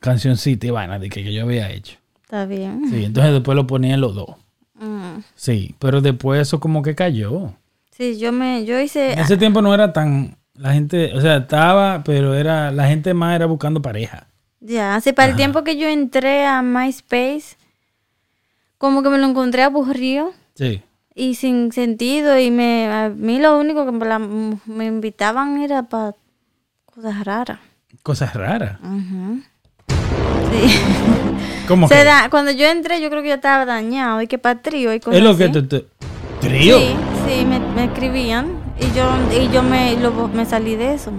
[0.00, 1.96] cancioncita y vaina de que, que yo había hecho.
[2.22, 2.82] Está bien.
[2.90, 4.36] Sí, entonces después lo ponía en los dos.
[4.74, 5.20] Mm.
[5.34, 7.54] Sí, pero después eso como que cayó.
[7.90, 11.36] Sí, yo me, yo hice, En ese tiempo no era tan, la gente, o sea,
[11.38, 14.26] estaba, pero era, la gente más era buscando pareja.
[14.64, 17.56] Ya, hace para el tiempo que yo entré a MySpace,
[18.78, 20.82] como que me lo encontré aburrido Sí.
[21.16, 25.82] y sin sentido y me a mí lo único que me, la- me invitaban era
[25.82, 26.14] para
[26.84, 27.58] cosas raras.
[28.04, 28.78] Cosas raras.
[30.52, 30.78] Sí.
[31.68, 32.04] ¿Cómo Se que?
[32.04, 35.00] da- cuando yo entré yo creo que yo estaba dañado y que para trío y
[35.00, 35.86] cosas Es lo que te, te-
[36.40, 36.78] ¿Trío?
[36.78, 36.94] Sí,
[37.26, 41.12] sí, me, me escribían y yo y yo me, lo- me salí de eso.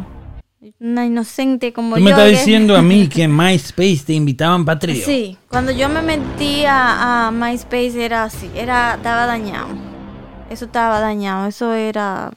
[0.80, 2.06] Una inocente como Tú yo.
[2.06, 5.06] me estás diciendo a mí que en MySpace te invitaban para trío.
[5.06, 9.68] Sí, cuando yo me metí a, a MySpace era así, era, estaba dañado.
[10.50, 12.32] Eso estaba dañado, eso era,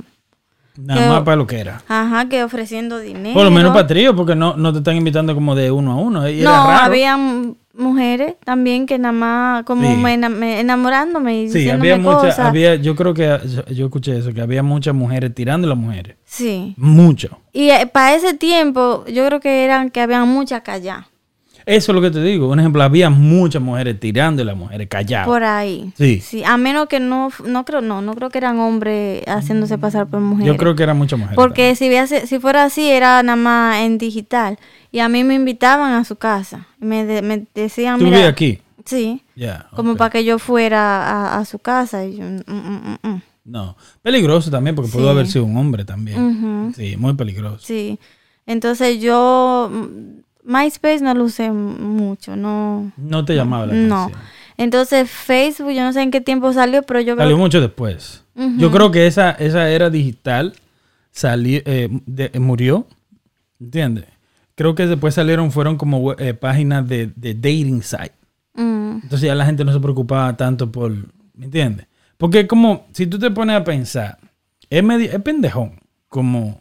[0.79, 1.83] Nada Que- más para lo que era.
[1.89, 3.35] ajá, que ofreciendo dinero.
[3.35, 5.97] Por lo menos para trío, porque no, no te están invitando como de uno a
[5.97, 6.29] uno.
[6.29, 6.85] Y No, era raro.
[6.87, 9.97] habían mujeres también que nada más como Sí.
[9.99, 13.39] me, ena- me- enamorándome y Sí, había muchas, había, yo creo que,
[13.70, 16.16] yo, escuché eso, que había muchas mujeres tirando a las mujeres.
[16.24, 16.74] Sí.
[16.79, 17.39] Mucho.
[17.53, 21.07] Y para ese tiempo yo creo que eran que habían muchas calladas
[21.66, 22.48] Eso es lo que te digo.
[22.48, 25.26] Un ejemplo, había muchas mujeres tirando a las mujeres calladas.
[25.26, 25.92] por ahí.
[25.98, 26.20] Sí.
[26.20, 30.06] Sí, a menos que no, no creo, no, no creo que eran hombres haciéndose pasar
[30.06, 30.52] por mujeres.
[30.52, 31.34] Yo creo que eran muchas mujeres.
[31.36, 34.58] Porque si, hubiese- si fuera así, era nada más en digital.
[34.92, 36.68] Y a mí me invitaban a su casa.
[36.78, 38.60] Me, de- me decían, ¿Tú mira, aquí?
[38.84, 39.66] Sí, Ya.
[39.74, 41.02] como para que yo fuera
[41.34, 42.04] a, a su casa.
[42.04, 43.22] Y yo, mm, mm, mm, mm.
[43.44, 43.76] No.
[44.02, 46.72] Peligroso también, porque pudo haber sido un hombre también.
[46.76, 47.58] Sí, muy peligroso.
[47.66, 47.98] Sí.
[48.46, 52.92] Entonces yo mm, MySpace no lo usé mucho, no.
[52.97, 54.03] No te llamaba la No.
[54.05, 54.22] atención.
[54.59, 58.22] Entonces Facebook, yo no sé en qué tiempo salió, pero yo Salió mucho después.
[58.59, 60.55] Yo creo que esa, esa era digital
[61.12, 62.86] sali- eh, de- murió.
[63.61, 64.05] ¿Entiendes?
[64.55, 68.12] Creo que después salieron, fueron como eh, páginas de, de dating site.
[68.55, 70.90] Mm, Entonces ya la gente no se preocupaba tanto por.
[71.34, 71.86] ¿Me entiendes?
[72.16, 74.18] Porque como, si tú te pones a pensar,
[74.70, 75.80] es, medio, es pendejón.
[76.09, 76.61] Como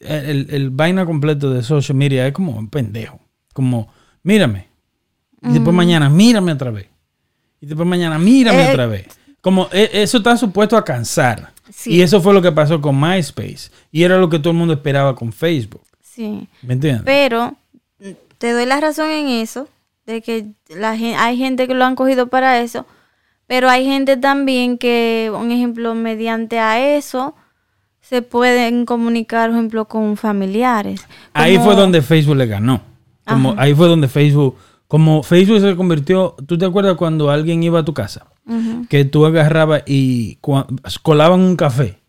[0.00, 3.20] el, el- vaina completo de social media es como un pendejo.
[3.52, 3.88] Como,
[4.22, 4.68] mírame.
[5.42, 6.86] Y después mañana, mírame otra vez.
[7.60, 9.06] Y después mañana, mírame Eh, otra vez.
[9.40, 11.52] Como e- eso está supuesto a cansar.
[11.72, 11.94] Sí.
[11.94, 13.70] Y eso fue lo que pasó con MySpace.
[13.90, 15.82] Y era lo que todo el mundo esperaba con Facebook.
[16.00, 16.46] sí.
[16.62, 17.02] ¿Me entiendes?
[17.04, 17.56] Pero
[17.98, 19.68] mm, te doy la razón en eso,
[20.06, 22.86] de que la hay gente que lo han cogido para eso,
[23.46, 27.34] pero hay gente también que, un ejemplo, mediante a eso
[28.02, 31.06] se pueden comunicar, por ejemplo, con familiares.
[31.32, 32.82] Ahí fue donde Facebook le ganó.
[33.24, 34.56] Como, ahí fue donde Facebook,
[34.88, 38.26] como Facebook se convirtió, ¿tú te acuerdas cuando alguien iba a tu casa?
[38.88, 40.38] Que tú agarrabas y
[41.02, 42.00] colaban un café.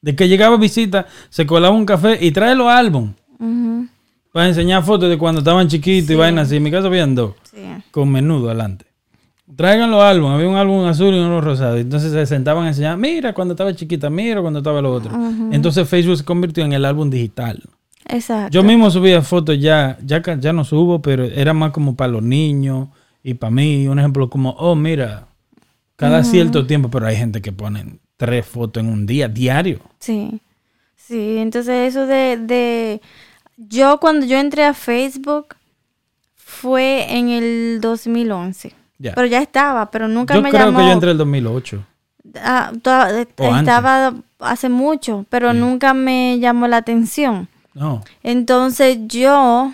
[0.00, 3.88] De que llegaba visita, se colaba un café y trae los álbumes ujú,
[4.32, 6.56] para enseñar fotos de cuando estaban chiquitos y vainas así.
[6.56, 7.62] En mi casa habían dos, sí.
[7.90, 8.84] con menudo adelante.
[9.56, 11.76] Traigan los álbumes, había un álbum azul y uno rosado.
[11.76, 15.12] Entonces se sentaban a enseñar, mira cuando estaba chiquita, mira cuando estaba lo otro.
[15.50, 17.62] Entonces Facebook se convirtió en el álbum digital.
[18.06, 18.52] Exacto.
[18.52, 22.22] Yo mismo subía fotos ya, ya, ya no subo, pero era más como para los
[22.22, 22.88] niños
[23.22, 23.86] y para mí.
[23.88, 25.26] Un ejemplo como, oh, mira,
[25.96, 29.80] cada cierto tiempo, pero hay gente que ponen tres fotos en un día, diario.
[29.98, 30.40] Sí,
[30.96, 33.00] sí, entonces eso de, de,
[33.56, 35.56] yo cuando yo entré a Facebook
[36.36, 40.92] fue en el 2011, Pero ya estaba, pero nunca yo me creo llamó, que yo
[40.92, 41.84] entré en el 2008.
[42.42, 43.58] ah, toda- eh, O antes.
[43.60, 47.48] estaba hace mucho, pero nunca me llamó la atención.
[47.74, 48.02] No.
[48.22, 49.72] Entonces yo,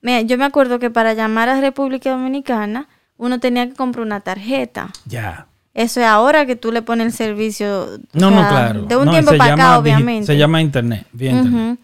[0.00, 2.88] me, yo me acuerdo que para llamar a República Dominicana
[3.18, 4.90] uno tenía que comprar una tarjeta.
[5.04, 5.46] Ya.
[5.74, 7.82] Eso es ahora que tú le pones el servicio.
[7.82, 8.82] o No, no, claro.
[8.82, 10.26] De un No, tiempo para acá, obviamente.
[10.26, 11.06] Se llama internet.
[11.12, 11.78] Bien, internet.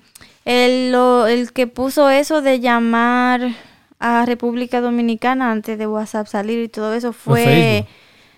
[0.44, 3.42] El, lo- el que puso eso de llamar
[3.98, 7.86] a República Dominicana antes de WhatsApp salir y todo eso Fue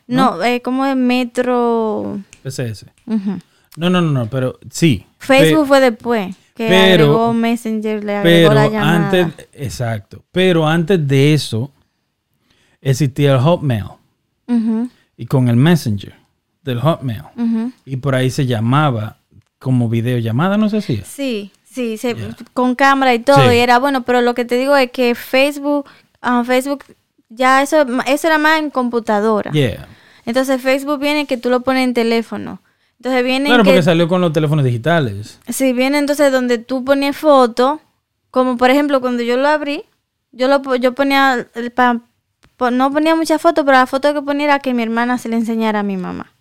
[0.07, 2.21] no, eh, como de Metro...
[2.43, 2.87] PCS.
[3.07, 5.07] No, no, no, no, pero sí.
[5.19, 9.07] Facebook Pe- fue después, que pero- agregó Messenger, le agregó pero la llamada.
[9.21, 10.25] antes, exacto.
[10.33, 11.71] Pero antes de eso,
[12.81, 13.85] existía el Hotmail.
[15.17, 16.15] Y con el Messenger
[16.63, 17.23] del Hotmail.
[17.85, 19.19] Y por ahí se llamaba
[19.59, 21.03] como videollamada, no sé si.
[21.05, 22.17] Sí, sí, se-
[22.55, 23.57] con cámara y todo, Sí.
[23.57, 25.87] y era bueno, pero lo que te digo es que Facebook,
[26.21, 26.85] ah, Facebook,
[27.29, 29.51] ya eso, eso era más en computadora.
[29.53, 29.87] Yeah.
[30.27, 32.61] Entonces Facebook viene que tú lo pones en teléfono.
[32.99, 35.39] Entonces viene Claro, que porque salió con los teléfonos digitales.
[35.49, 37.81] sí viene entonces donde tú ponías foto,
[38.31, 39.85] como por ejemplo cuando yo lo abrí,
[40.33, 42.01] yo lo yo ponía el pa-
[42.57, 45.29] po- no ponía muchas fotos, pero la foto que ponía era que mi hermana se
[45.29, 46.33] le enseñara a mi mamá.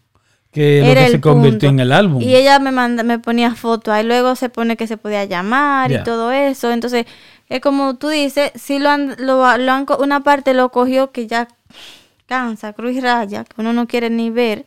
[0.51, 1.73] Que lo que se convirtió punto.
[1.73, 2.21] en el álbum.
[2.21, 5.91] Y ella me manda, me ponía fotos, ahí luego se pone que se podía llamar
[5.91, 6.71] y todo eso.
[6.71, 7.05] Entonces,
[7.49, 11.27] es como tú dices, sí lo han, lo, lo han una parte lo cogió que
[11.27, 11.47] ya
[12.25, 14.65] cansa, cruz y raya, que uno no quiere ni ver.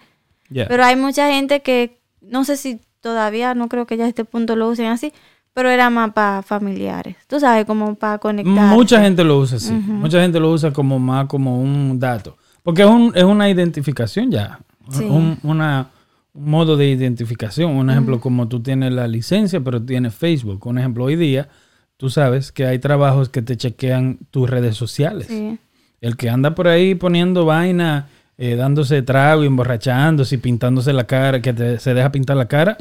[0.50, 0.66] Yeah.
[0.68, 4.24] Pero hay mucha gente que, no sé si todavía, no creo que ya a este
[4.24, 5.12] punto lo usen así,
[5.52, 7.16] pero era más para familiares.
[7.26, 8.54] Tú sabes, como para conectar.
[8.54, 9.72] Mucha gente lo usa así.
[9.72, 12.36] Mucha gente lo usa como más como un dato.
[12.62, 14.60] Porque es, un, es una identificación ya.
[14.90, 15.04] Sí.
[15.04, 15.90] Un, una,
[16.34, 17.72] un modo de identificación.
[17.72, 20.66] Un ejemplo, como tú tienes la licencia, pero tienes Facebook.
[20.66, 21.48] Un ejemplo, hoy día,
[21.96, 25.26] tú sabes que hay trabajos que te chequean tus redes sociales.
[25.28, 25.58] Sí.
[26.00, 31.04] El que anda por ahí poniendo vaina, eh, dándose trago, y emborrachándose y pintándose la
[31.06, 32.78] cara, que te- se deja pintar la cara,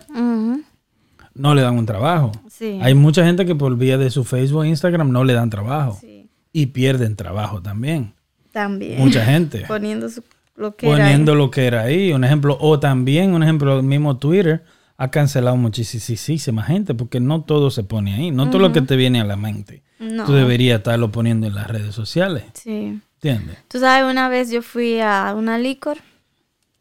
[1.36, 2.32] no le dan un trabajo.
[2.49, 2.80] Sí.
[2.82, 5.97] Hay mucha gente que por vía de su Facebook e Instagram no le dan trabajo.
[6.01, 6.30] Sí.
[6.51, 8.14] Y pierden trabajo también.
[8.51, 8.99] También.
[8.99, 9.64] Mucha gente.
[9.68, 10.24] Poniendo su,
[10.60, 11.01] lo que era ahí.
[11.01, 12.14] poniendo lo que era ahí.
[12.14, 14.64] Un ejemplo, o también, un ejemplo, el mismo Twitter
[14.97, 18.32] ha cancelado muchísima gente porque no todo se pone ahí.
[18.32, 19.82] No todo lo que te viene a la mente.
[19.97, 20.26] No.
[20.26, 22.43] Tú deberías estarlo poniendo en las redes sociales.
[22.53, 22.99] Sí.
[23.16, 23.57] ¿Entiendes?
[23.68, 25.97] Tú sabes, una vez yo fui a una licor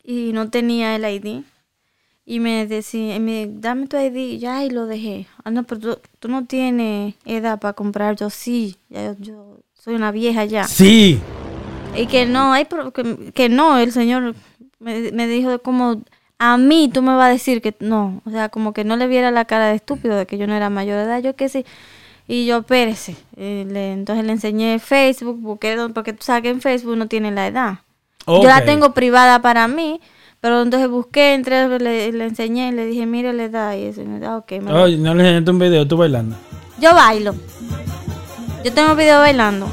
[0.03, 1.43] y no tenía el ID.
[2.25, 4.39] Y me decía, me, dame tu ID.
[4.39, 5.27] Ya, y lo dejé.
[5.45, 8.17] Ah, no, pero tú, tú no tienes edad para comprar.
[8.17, 10.65] Yo sí, ya, yo, yo soy una vieja ya.
[10.65, 11.21] Sí.
[11.97, 14.35] Y que no, hay que, que no, el señor
[14.79, 16.03] me, me dijo como,
[16.39, 18.23] a mí tú me vas a decir que no.
[18.25, 20.55] O sea, como que no le viera la cara de estúpido de que yo no
[20.55, 21.23] era mayor de edad.
[21.23, 21.65] Yo que sí.
[22.29, 23.17] Y yo, espérese.
[23.37, 27.31] Eh, le- entonces le enseñé Facebook, porque, porque tú sabes que en Facebook no tiene
[27.33, 27.79] la edad.
[28.27, 30.01] Yo la tengo privada para mí,
[30.41, 34.03] Pero entonces busqué, entré, le, le enseñé, le dije, mire la edad y eso.
[34.03, 36.37] y me dijo, ah, ok, me no le enseñaste un video, tú bailando.
[36.79, 37.35] Yo bailo.
[38.63, 39.67] Yo tengo video bailando.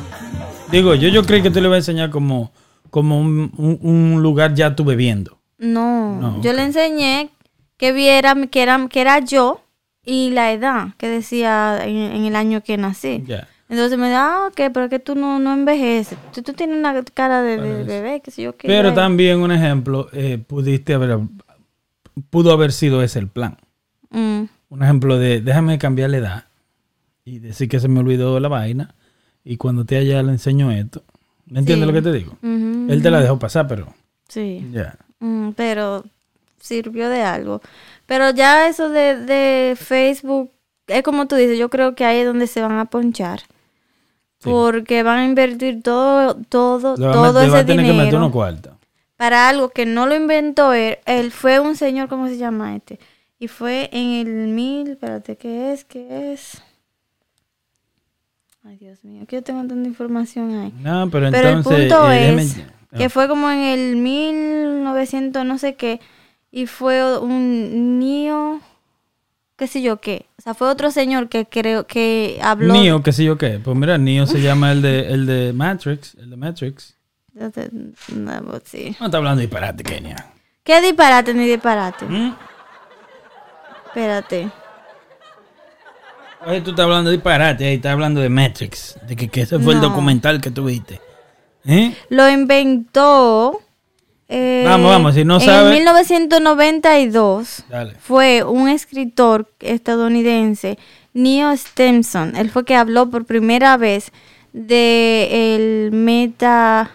[0.71, 2.51] Digo, yo, yo creí que tú le ibas a enseñar como,
[2.89, 5.37] como un, un- un lugar ya tú bebiendo.
[5.57, 7.29] No, No, yo le enseñé
[7.77, 9.61] que viera que era, que era yo
[10.03, 13.23] y la edad que decía en, en el año que nací.
[13.25, 13.47] Ya.
[13.69, 16.17] Entonces me dijo, ah, ok, pero es que tú no, no envejeces.
[16.33, 18.67] Tú, tú tienes una cara de, de bebé, que sé yo qué.
[18.67, 21.19] Pero también un ejemplo, eh, pudiste haber,
[22.29, 23.57] pudo haber sido ese el plan.
[24.11, 26.43] Mm, Un ejemplo de, déjame cambiar la edad
[27.23, 28.93] y decir que se me olvidó la vaina
[29.45, 31.03] y cuando te allá le enseño esto.
[31.45, 31.93] ¿Me entiendes Sí.
[31.93, 32.37] lo que te digo?
[32.41, 33.93] Él te la dejó pasar, pero
[34.27, 34.67] Sí.
[34.73, 34.97] ya.
[35.19, 36.03] Mm, pero
[36.59, 37.61] sirvió de algo.
[38.07, 40.51] Pero ya eso de, de Facebook,
[40.87, 43.41] es como tú dices, yo creo que ahí es donde se van a ponchar.
[44.39, 44.49] Sí.
[44.49, 48.05] Porque van a invertir todo, todo, Le va, a todo ese a tener que meter
[48.13, 48.73] dinero cuartos.
[49.15, 50.97] para algo que no lo inventó él.
[51.05, 52.99] Él fue un señor, ¿cómo se llama este?
[53.39, 55.85] Y fue en el mil, espérate, ¿qué es?
[55.85, 56.61] ¿Qué es?
[58.67, 60.73] Ay, Dios mío, que yo tengo tanta información ahí.
[60.81, 61.83] No, pero, Pero entonces...
[61.83, 65.99] el punto eh, déjeme- es que fue como en el 1900 no sé qué
[66.51, 68.61] y fue un niño
[69.57, 73.11] qué sé yo qué o sea fue otro señor que creo que habló Neo, qué
[73.11, 73.59] sé yo qué.
[73.63, 76.15] Pues mira, Neo se llama el de, el de Matrix.
[76.15, 76.95] El de Matrix.
[77.33, 78.95] No, pues sí.
[78.99, 80.31] No está hablando de disparate, Kenia.
[80.63, 82.33] qué disparate ni disparate ¿Mm?
[83.87, 84.49] espérate
[86.45, 88.97] Oye, tú estás hablando de disparate, ahí estás hablando de Matrix.
[89.07, 90.99] De que, que ese fue el documental que tú viste.
[91.67, 91.95] ¿Eh?
[92.09, 93.59] lo inventó
[94.29, 97.95] eh, Vamos, vamos, si no en sabe- 1992 Dale.
[97.99, 100.77] fue un escritor estadounidense,
[101.13, 102.35] Neo Stemson.
[102.35, 104.11] Él fue que habló por primera vez
[104.53, 106.93] de el metaverse,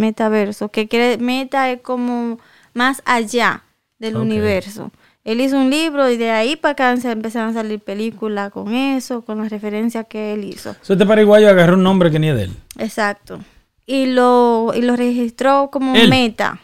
[0.00, 2.40] metaverso, que quiere, meta es como
[2.74, 3.62] más allá
[4.00, 4.90] del universo.
[5.24, 8.74] Él hizo un libro y de ahí para acá se empezaron a salir películas con
[8.74, 10.74] eso, con las referencias que él hizo.
[10.80, 12.52] So, este paraguayo agarró un nombre que ni es de él.
[12.78, 13.40] Exacto.
[13.86, 16.08] Y lo, y lo registró como Él.
[16.08, 16.60] meta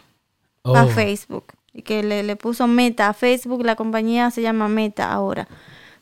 [0.63, 0.73] Oh.
[0.73, 1.53] para Facebook.
[1.73, 5.47] Y que le, le puso Meta a Facebook, la compañía se llama Meta ahora.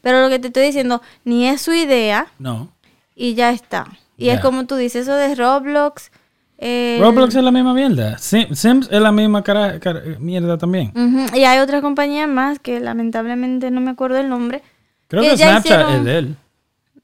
[0.01, 2.69] Pero lo que te estoy diciendo, ni es su idea No.
[3.15, 3.85] y ya está.
[4.17, 6.09] Y es como tú dices, eso de Roblox.
[6.57, 8.17] Eh, Roblox es la misma mierda.
[8.17, 10.91] Sim- Sims es la misma cara, cara- mierda también.
[11.33, 14.61] Y hay otras compañías más que lamentablemente no me acuerdo el nombre.
[15.07, 16.35] Creo Que Snapchat hicieron- es de él.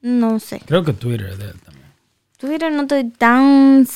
[0.00, 0.60] No sé.
[0.66, 1.86] Creo que Twitter es de él también.
[2.38, 3.86] Twitter no estoy tan...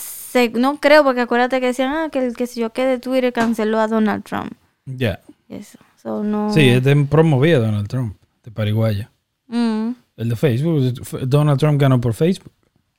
[0.54, 3.32] No creo, porque acuérdate que decían ah, que el que si yo que de Twitter
[3.32, 4.52] canceló a Donald Trump.
[4.84, 5.20] Ya.
[5.48, 5.78] Eso.
[6.02, 6.52] So, no...
[6.52, 9.10] Sí, este promovía a Donald Trump, de Paraguaya.
[9.48, 10.92] Mm, El de Facebook,
[11.26, 12.52] Donald Trump ganó por Facebook.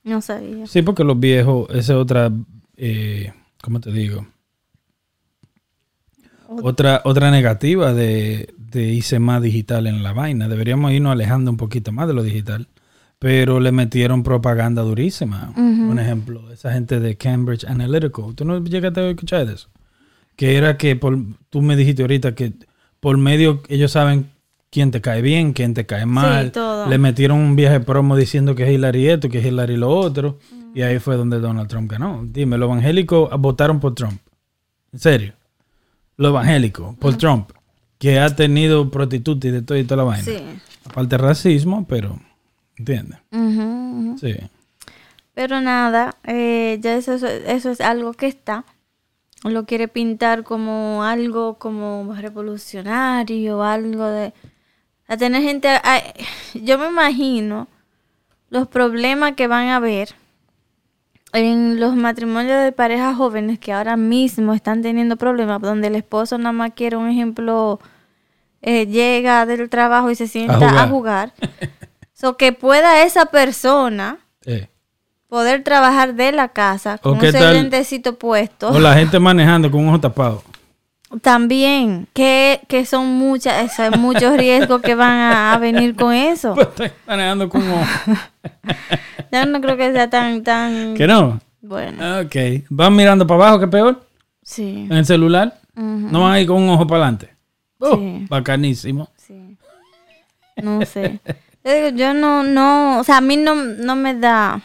[0.08, 0.66] No sabía.
[0.66, 2.32] Sí, porque los viejos, esa es otra,
[2.76, 3.32] eh,
[3.62, 4.26] ¿cómo te digo?
[6.48, 10.48] Otra, otra negativa de, de irse más digital en la vaina.
[10.48, 12.68] Deberíamos irnos alejando un poquito más de lo digital.
[13.18, 15.52] Pero le metieron propaganda durísima.
[15.56, 18.34] Un ejemplo, esa gente de Cambridge Analytical.
[18.36, 19.68] ¿Tú no llegaste a escuchar de eso?
[20.36, 21.18] Que era que por,
[21.50, 22.52] tú me dijiste ahorita que
[23.00, 24.30] por medio ellos saben
[24.70, 26.52] quién te cae bien, quién te cae mal.
[26.52, 26.86] todo.
[26.86, 30.38] Le metieron un viaje promo diciendo que es Hillary esto, que es Hillary lo otro.
[30.74, 32.22] Y ahí fue donde Donald Trump ganó.
[32.24, 34.20] Dime, los evangélicos votaron por Trump.
[34.92, 35.32] En serio.
[36.16, 37.50] Los evangélicos por Trump.
[37.98, 40.24] Que ha tenido prostitutas y de todo y toda la vaina.
[40.24, 40.38] Sí.
[40.84, 42.18] Aparte de racismo, pero...
[42.76, 43.18] ¿Entiendes?
[44.20, 44.36] Sí.
[45.34, 48.64] Pero nada, eh, ya eso, eso, eso es algo que está.
[49.44, 54.32] Lo quiere pintar como algo como revolucionario, algo de...
[55.08, 55.68] A tener gente...
[55.82, 56.02] ay,
[56.54, 57.66] yo me imagino
[58.50, 60.14] los problemas que van a haber
[61.32, 66.38] en los matrimonios de parejas jóvenes que ahora mismo están teniendo problemas, donde el esposo
[66.38, 67.80] nada más quiere un ejemplo,
[68.62, 71.32] eh, llega del trabajo y se sienta a jugar.
[72.14, 74.68] so que pueda esa persona Eh.
[75.28, 78.16] poder trabajar de la casa ¿O con ese tal?
[78.18, 78.70] puesto.
[78.70, 80.42] O la gente manejando con un ojo tapado.
[81.22, 86.54] También, que, que son muchas, hay muchos riesgos que van a, a venir con eso.
[86.54, 87.80] Pues estoy manejando ojo.
[89.32, 91.38] Ya no creo que sea tan, tan ¿Que no?
[91.60, 92.20] bueno.
[92.20, 92.36] Ok.
[92.70, 94.02] ¿Van mirando para abajo, que peor?
[94.42, 95.58] Sí, En el celular.
[95.74, 97.28] No van a ir con un ojo para adelante.
[97.78, 98.26] Oh, Sí.
[98.28, 99.08] Bacanísimo.
[99.16, 99.56] sí.
[100.56, 101.20] No sé.
[101.64, 104.60] Yo digo, yo no, no, o sea, a mí no, no me da,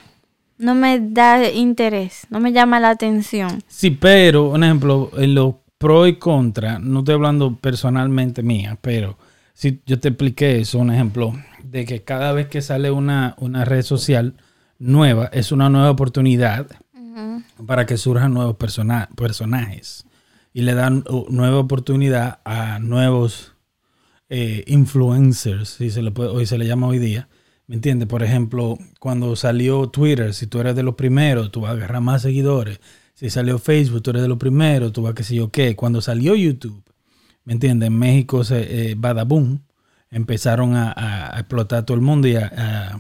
[0.58, 3.62] no me da interés, no me llama la atención.
[3.68, 9.18] Sí, pero, un ejemplo, en los pro y contra, no estoy hablando personalmente mía, pero
[9.54, 13.66] si yo te expliqué eso, un ejemplo, de que cada vez que sale una, una
[13.66, 14.36] red social
[14.80, 16.68] nueva, es una nueva oportunidad
[17.68, 20.06] para que surjan nuevos persona- personajes.
[20.54, 23.54] y le dan uh, nueva oportunidad a nuevos
[24.30, 27.28] eh, influencers, si se le puede, hoy se le llama hoy día.
[27.68, 28.08] ¿Me entiendes?
[28.08, 32.02] Por ejemplo, cuando salió Twitter, si tú eres de los primeros, tú vas a agarrar
[32.02, 32.80] más seguidores.
[33.14, 35.76] Si salió Facebook, tú eres de los primeros, tú vas a qué sé yo qué.
[35.76, 36.84] Cuando salió YouTube,
[37.46, 37.88] ¿me entiendes?
[37.88, 39.60] En México se eh, badaboom,
[40.10, 43.00] empezaron a, a- a explotar a todo el mundo y a, a,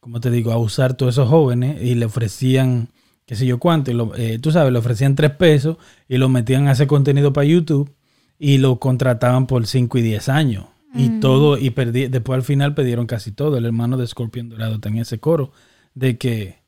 [0.00, 0.52] ¿cómo te digo?
[0.52, 2.88] A usar todos esos jóvenes y le ofrecían,
[3.26, 5.76] qué sé yo cuánto, y lo- eh, tú sabes, le ofrecían tres pesos
[6.08, 7.92] y lo metían a hacer contenido para YouTube
[8.38, 10.66] y lo contrataban por 5 y 10 años.
[10.94, 13.58] Y todo, y perdí, después al final perdieron casi todo.
[13.58, 15.52] El hermano de Scorpion Dorado tenía ese coro
[15.94, 16.62] de que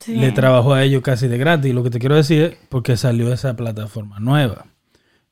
[0.00, 0.14] Sí.
[0.16, 1.74] le trabajó a ellos casi de gratis.
[1.74, 4.66] Lo que te quiero decir es porque salió esa plataforma nueva.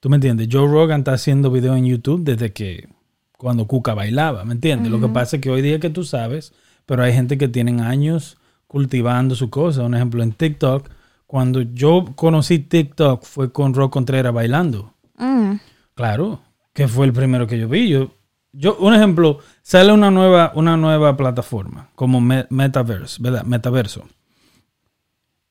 [0.00, 0.48] ¿Tú me entiendes?
[0.52, 2.88] Joe Rogan está haciendo videos en YouTube desde que
[3.36, 4.90] cuando Cuca bailaba, ¿me entiendes?
[4.92, 6.52] Lo que pasa es que hoy día que tú sabes,
[6.86, 9.82] pero hay gente que tienen años cultivando su cosa.
[9.84, 10.88] Un ejemplo, en TikTok,
[11.26, 14.92] cuando yo conocí TikTok fue con Rock Contreras bailando.
[15.16, 15.54] Mm,
[15.94, 16.40] Claro,
[16.74, 17.88] que fue el primero que yo vi.
[17.88, 18.10] Yo,
[18.52, 23.44] yo un ejemplo, sale una nueva, una nueva plataforma como Me- Metaverse, ¿verdad?
[23.44, 24.04] Metaverso.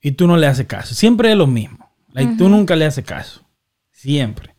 [0.02, 0.94] Y tú no le haces caso.
[0.96, 1.90] Siempre es lo mismo.
[2.14, 3.42] Like, Tú nunca le haces caso.
[3.92, 4.56] Siempre.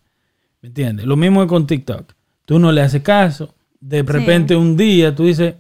[0.61, 1.07] ¿Me entiendes?
[1.07, 2.13] Lo mismo es con TikTok.
[2.45, 3.55] Tú no le haces caso.
[3.81, 5.55] De repente un día tú dices,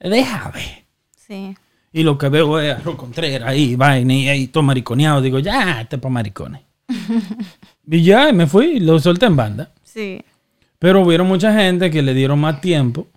[0.00, 0.86] déjame.
[1.16, 1.54] sí.
[1.94, 5.20] Y lo que veo es a Contreras ahí, vaina, y ahí todo mariconeado.
[5.20, 6.62] Digo, ya, este es para maricones.
[7.86, 9.72] y ya, me fui lo solté en banda.
[9.84, 10.22] Sí.
[10.78, 13.08] Pero hubieron mucha gente que le dieron más tiempo,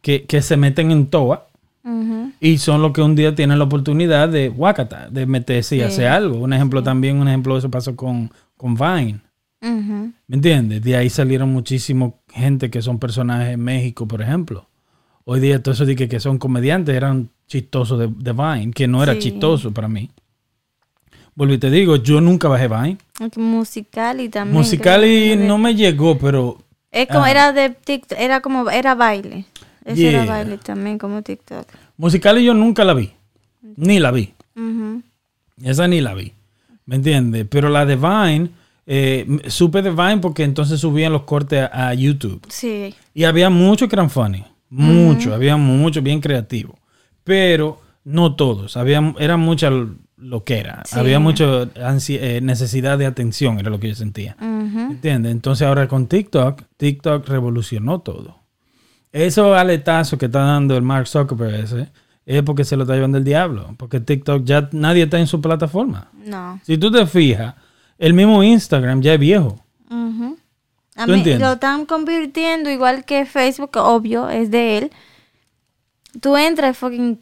[0.00, 1.46] que, que se meten en toa
[2.40, 5.84] Y son los que un día tienen la oportunidad de guacata, de meterse y Sí.
[5.84, 6.38] hacer algo.
[6.38, 9.20] Un ejemplo también, un ejemplo de eso pasó con, con Vine.
[9.60, 10.82] ¿Me entiendes?
[10.82, 14.68] De ahí salieron muchísimo gente que son personajes en México, por ejemplo.
[15.24, 18.86] Hoy día todo eso de que, que son comediantes eran chistosos de, de Vine, que
[18.86, 19.20] no era Sí.
[19.20, 20.10] chistoso para mí.
[21.34, 22.98] Vuelvo y te digo, yo nunca bajé Vine.
[23.36, 24.56] Musical y también.
[24.56, 26.58] Musical y no me llegó, pero
[26.90, 27.30] Es como, Ah.
[27.30, 29.46] era de TikTok, era como, era baile.
[29.84, 30.22] Eso Yeah.
[30.22, 31.66] era baile también, como TikTok.
[31.98, 33.12] Musical yo nunca la vi.
[33.76, 34.32] Ni la vi.
[35.62, 36.32] Esa ni la vi.
[36.86, 37.46] ¿Me entiendes?
[37.48, 38.50] Pero la de Vine,
[38.86, 42.42] eh, supe de Vine porque entonces subían los cortes a, a YouTube.
[42.48, 42.94] Sí.
[43.14, 44.44] Y había muchos que eran funny.
[44.70, 46.76] Mucho, había muchos bien creativos.
[47.22, 48.76] Pero no todos.
[48.76, 49.70] Había, era mucha
[50.16, 50.82] lo que era.
[50.84, 50.98] Sí.
[50.98, 54.36] Había mucha eh, necesidad de atención, era lo que yo sentía.
[54.40, 54.92] Ujú.
[54.92, 55.32] ¿Entiendes?
[55.32, 58.40] Entonces ahora con TikTok, TikTok revolucionó todo.
[59.14, 61.88] Eso aletazo que está dando el Mark Zuckerberg ese,
[62.26, 63.72] es porque se lo está llevando el diablo.
[63.78, 66.08] Porque TikTok ya nadie está en su plataforma.
[66.14, 66.60] No.
[66.64, 67.54] Si tú te fijas,
[67.96, 69.60] el mismo Instagram ya es viejo.
[70.96, 71.40] A ¿Tú mí entiendes?
[71.46, 74.90] lo están convirtiendo igual que Facebook, obvio, es de él.
[76.20, 77.20] Tú entras, fucking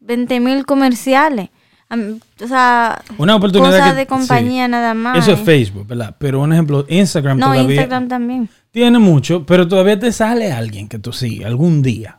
[0.00, 1.50] 20 mil comerciales.
[1.88, 5.18] O sea, Una oportunidad cosas que- de compañía nada más.
[5.18, 6.16] Eso es Facebook, ¿verdad?
[6.18, 8.48] Pero un ejemplo, Instagram No, todavía Instagram también.
[8.72, 12.18] tiene mucho, pero todavía te sale alguien que tú sigues algún día.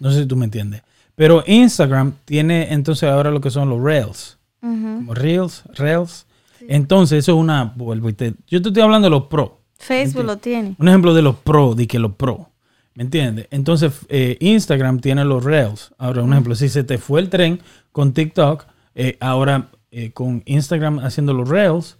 [0.00, 0.82] No sé si tú me entiendes.
[1.14, 4.38] Pero Instagram tiene entonces ahora lo que son los Reels.
[4.62, 4.70] ujú.
[4.96, 6.26] como Reels, Reels.
[6.68, 7.72] Entonces, eso es una.
[7.76, 9.60] vuelvo y te- yo te estoy hablando de los pro.
[9.78, 10.76] Facebook lo tiene.
[10.78, 12.48] Un ejemplo de los pro, de que los pro.
[12.94, 13.48] ¿Me entiendes?
[13.50, 15.92] Entonces, eh, Instagram tiene los Reels.
[15.98, 17.60] Ahora, un ejemplo, si se te fue el tren
[17.90, 18.64] con TikTok,
[18.94, 21.98] eh, ahora eh, con Instagram haciendo los Reels,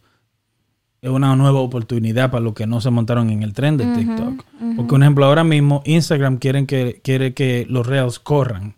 [1.02, 4.44] es una nueva oportunidad para los que no se montaron en el tren de TikTok.
[4.76, 8.76] Porque, un ejemplo, ahora mismo Instagram quieren que, quiere que los Reels corran,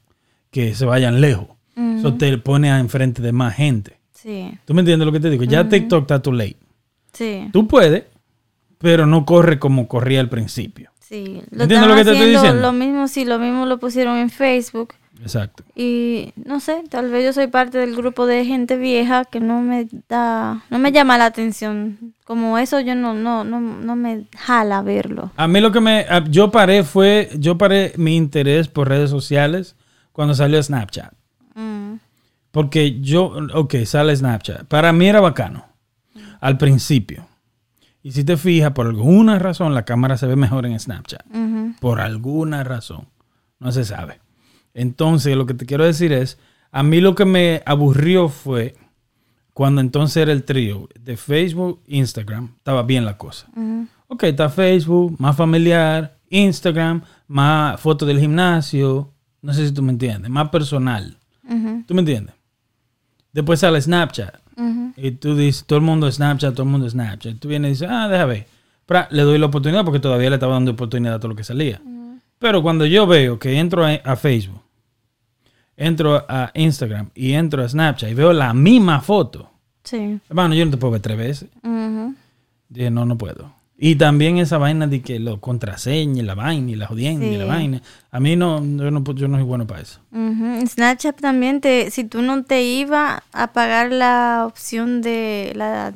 [0.50, 1.48] que se vayan lejos.
[1.76, 3.98] Eso te pone enfrente de más gente.
[4.12, 5.44] Sí, ¿Tú me entiendes lo que te digo?
[5.44, 6.56] Ya TikTok está too late.
[7.12, 8.04] sí, Tú puedes,
[8.78, 10.90] pero no corre como corría al principio.
[11.00, 11.42] sí.
[11.50, 12.62] Lo ¿Entiendes lo que te estoy diciendo?
[12.62, 14.94] Lo mismo, sí, lo mismo lo pusieron en Facebook.
[15.20, 15.64] Exacto.
[15.74, 19.60] Y no sé, tal vez yo soy parte del grupo de gente vieja que no
[19.60, 22.14] me da, no me llama la atención.
[22.24, 25.30] Como eso yo no, no, no, no me jala verlo.
[25.36, 26.06] A mí lo que me...
[26.30, 27.30] Yo paré fue...
[27.38, 29.76] Yo paré mi interés por redes sociales
[30.12, 31.12] cuando salió Snapchat.
[31.54, 31.94] Mm,
[32.50, 33.32] Porque yo...
[33.54, 34.64] Ok, sale Snapchat.
[34.64, 35.66] Para mí era bacano.
[36.40, 37.26] Al principio.
[38.02, 41.24] Y si te fijas, por alguna razón la cámara se ve mejor en Snapchat.
[41.80, 43.06] Por alguna razón.
[43.58, 44.20] No se sabe.
[44.74, 46.38] Entonces, lo que te quiero decir es,
[46.72, 48.74] a mí lo que me aburrió fue
[49.52, 53.46] cuando entonces era el trío de Facebook, Instagram, estaba bien la cosa.
[53.56, 53.86] ujú.
[54.08, 59.92] Ok, está Facebook, más familiar, Instagram, más fotos del gimnasio, no sé si tú me
[59.92, 61.16] entiendes, más personal.
[61.48, 62.34] Ujú, ¿Tú me entiendes?
[63.32, 64.36] Después sale Snapchat.
[64.96, 67.38] Y tú dices, todo el mundo es Snapchat, todo el mundo es Snapchat.
[67.38, 68.46] Tú vienes y dices, ah, déjame
[68.86, 69.06] ver.
[69.10, 71.80] Le doy la oportunidad porque todavía le estaba dando oportunidad a todo lo que salía.
[72.38, 74.60] Pero cuando yo veo que entro a, a Facebook,
[75.76, 79.50] entro a Instagram y entro a Snapchat y veo la misma foto,
[79.82, 80.18] Sí.
[80.28, 81.48] hermano, yo no te puedo ver tres veces.
[82.68, 83.52] Dije, no, no puedo.
[83.76, 87.36] Y también esa vaina de que lo contraseña, y la vaina, y la jodienda, y
[87.36, 87.82] la vaina.
[88.10, 90.00] A mí no, yo no, yo no soy bueno para eso.
[90.66, 95.92] Snapchat también, te, si tú no te ibas a pagar la opción de la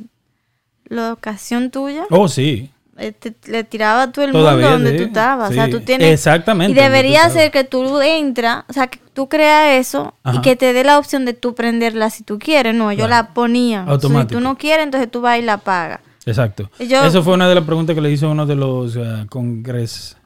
[0.88, 2.70] locación tuya, Oh, sí.
[2.98, 4.96] Eh, te- le tiraba a todo el Todavía, mundo donde sí.
[4.98, 5.50] tú estabas.
[5.50, 6.12] O sea, tú tienes...
[6.12, 10.56] Exactamente, Y debería ser que tú entras, o sea, que tú creas eso y que
[10.56, 12.74] te dé la opción de tú prenderla si tú quieres.
[12.74, 13.84] No, yo la ponía.
[13.88, 16.00] O sea, Si tú no quieres, entonces tú vas y la pagas.
[16.26, 16.70] Exacto.
[16.78, 20.16] Yo- Eso fue una de las preguntas que le hizo uno de los eh, congres,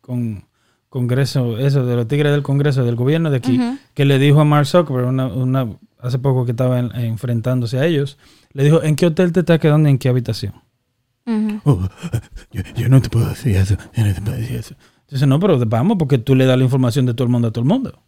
[0.00, 0.44] con,
[0.88, 3.60] congreso, eso, de los tigres del congreso del gobierno de aquí,
[3.94, 5.68] que le dijo a Mark Zuckerberg, una, una-
[6.00, 8.16] hace poco que estaba en- enfrentándose a ellos,
[8.52, 10.54] le dijo, ¿en qué hotel te estás quedando y en qué habitación?
[11.64, 11.88] "Oh,
[12.52, 14.74] yo, yo no te puedo decir eso, yo no te puedo decir eso.
[15.02, 17.50] Entonces, no, pero vamos, porque tú le das la información de todo el mundo a
[17.52, 17.98] todo el mundo.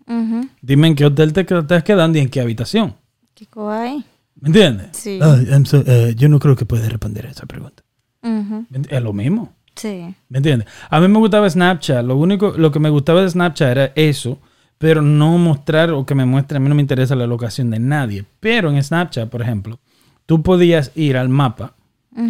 [0.62, 2.94] Dime en qué hotel te estás quedando y en qué habitación.
[3.34, 4.04] Qué guay.
[4.40, 4.88] ¿Me entiendes?
[4.92, 5.18] Sí.
[5.22, 7.82] Ah, so- eh, yo no creo que puedes responder a esa pregunta.
[8.22, 8.66] Ujú.
[8.70, 9.52] ¿Me ent- Es lo mismo.
[9.76, 10.14] Sí.
[10.30, 10.66] ¿Me entiendes?
[10.90, 12.04] A mí me gustaba Snapchat.
[12.04, 14.38] Lo único, lo que me gustaba de Snapchat era eso,
[14.78, 16.56] pero no mostrar o que me muestre.
[16.56, 18.24] A mí no me interesa la locación de nadie.
[18.40, 19.78] Pero en Snapchat, por ejemplo,
[20.24, 21.74] tú podías ir al mapa.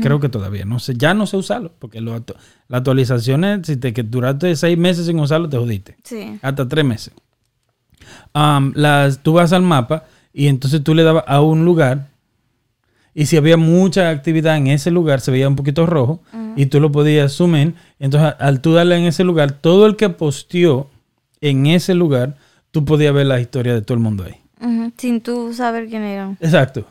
[0.03, 2.35] Creo que todavía no sé, ya no sé usarlo, porque lo actu-
[2.69, 5.97] las actualizaciones, si te que duraste seis meses sin usarlo, te jodiste.
[6.03, 6.39] Sí.
[6.43, 7.13] Hasta tres meses.
[8.33, 12.09] Am, las, tú vas al mapa y entonces tú le dabas a un lugar
[13.15, 16.21] y si había mucha actividad en ese lugar se veía un poquito rojo
[16.57, 17.75] y tú lo podías in.
[17.99, 20.91] Entonces al tú darle en ese lugar, todo el que posteó
[21.41, 22.37] en ese lugar,
[22.73, 24.35] tú podías ver la historia de todo el mundo ahí.
[24.99, 26.37] Sin tú saber quién era.
[26.41, 26.87] Exacto.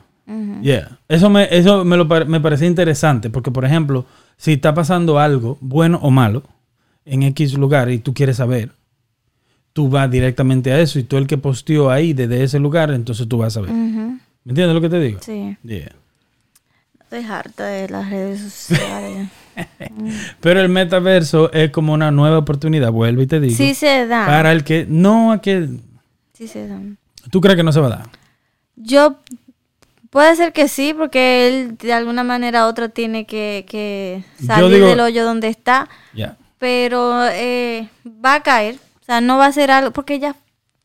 [0.61, 0.97] Yeah.
[1.07, 4.05] Eso, me, eso me, lo, me parecía interesante porque, por ejemplo,
[4.37, 6.43] si está pasando algo, bueno o malo,
[7.05, 8.71] en X lugar y tú quieres saber,
[9.73, 13.27] tú vas directamente a eso y tú el que posteó ahí desde ese lugar, entonces
[13.27, 13.69] tú vas a saber.
[13.71, 14.17] Ujú.
[14.43, 15.19] ¿Me entiendes lo que te digo?
[15.21, 15.55] Sí.
[15.63, 15.91] Yeah.
[17.01, 19.29] Estoy harta de las redes sociales.
[20.41, 23.55] Pero el metaverso es como una nueva oportunidad, vuelvo y te digo.
[23.55, 24.25] sí se da.
[24.25, 25.69] Para el que no, a que
[26.33, 26.79] Sí se da.
[27.31, 28.09] tú crees que no se va a dar.
[28.75, 29.17] Yo
[30.15, 34.87] puede ser que sí, porque él de alguna manera u otra tiene que, salir digo-
[34.87, 36.37] del hoyo donde está, Ya.
[36.57, 37.89] pero eh,
[38.23, 38.75] va a caer.
[39.01, 40.33] O sea, no va a ser algo, porque ya,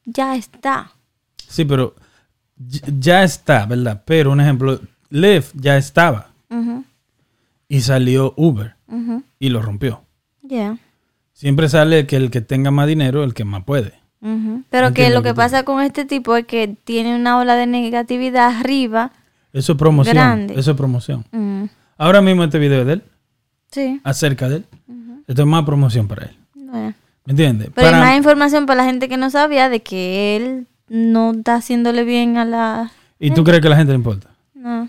[0.04, 0.90] ya está.
[1.46, 1.94] Sí, pero
[2.98, 4.02] ya está, ¿verdad?
[4.04, 6.32] Pero un ejemplo, Lyft ya estaba
[7.68, 8.74] y salió Uber
[9.38, 10.02] y lo rompió.
[10.42, 10.76] Ya.
[11.34, 13.92] Siempre sale que el que tenga más dinero, el que más puede.
[14.20, 17.54] Pero que Entiendo lo lo que pasa con este tipo es que tiene una ola
[17.54, 19.12] de negatividad arriba.
[19.52, 20.14] Eso es promoción.
[20.14, 20.54] Grande.
[20.58, 21.24] Eso es promoción.
[21.32, 21.64] Mm,
[21.98, 23.02] Ahora mismo este video es de él,
[23.70, 24.00] Sí.
[24.04, 24.64] acerca de él.
[25.26, 26.36] Esto es más promoción para él.
[26.54, 26.94] Bueno.
[27.26, 27.68] ¿Me entiendes?
[27.74, 31.32] Pero hay Para- más información para la gente que no sabía de que él no
[31.32, 32.90] está haciéndole bien a la...
[33.18, 34.28] ¿Y tú crees que a la gente le importa?
[34.54, 34.88] No.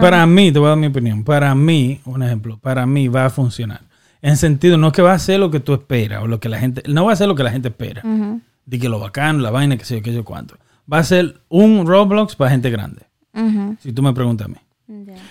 [0.00, 1.24] Para mí, te voy a dar mi opinión.
[1.24, 3.80] Para mí, un ejemplo, para mí va a funcionar.
[4.20, 6.48] En sentido, no es que va a hacer lo que tú esperas o lo que
[6.48, 6.82] la gente.
[6.88, 8.02] No va a ser lo que la gente espera.
[8.66, 10.56] De que lo bacano, la vaina, que sé yo, que yo cuánto.
[10.92, 13.02] Va a ser un Roblox para gente grande.
[13.80, 14.56] Si tú me preguntas a mí.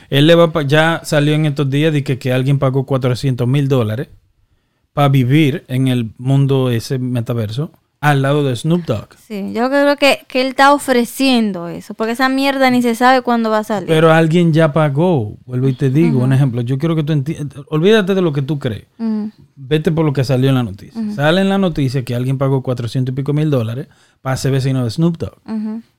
[0.10, 3.68] Él le va ya salió en estos días de que, que alguien pagó 400 mil
[3.68, 4.10] dólares
[4.93, 7.72] para vivir en el mundo ese metaverso
[8.02, 9.10] al lado de Snoop Dogg.
[9.16, 13.22] Sí, yo creo que, que él está ofreciendo eso, porque esa mierda ni se sabe
[13.22, 13.88] cuándo va a salir.
[13.88, 15.38] Pero alguien ya pagó.
[15.45, 16.62] Vuelvo y te digo, un ejemplo.
[16.62, 17.60] Yo quiero que tú entiendas.
[17.70, 18.86] Olvídate de lo que tú crees.
[19.56, 20.99] Vete por lo que salió en la noticia.
[21.14, 23.88] Sale en la noticia que alguien pagó 400 y pico mil dólares
[24.22, 25.38] para ser vecino de Snoop Dogg.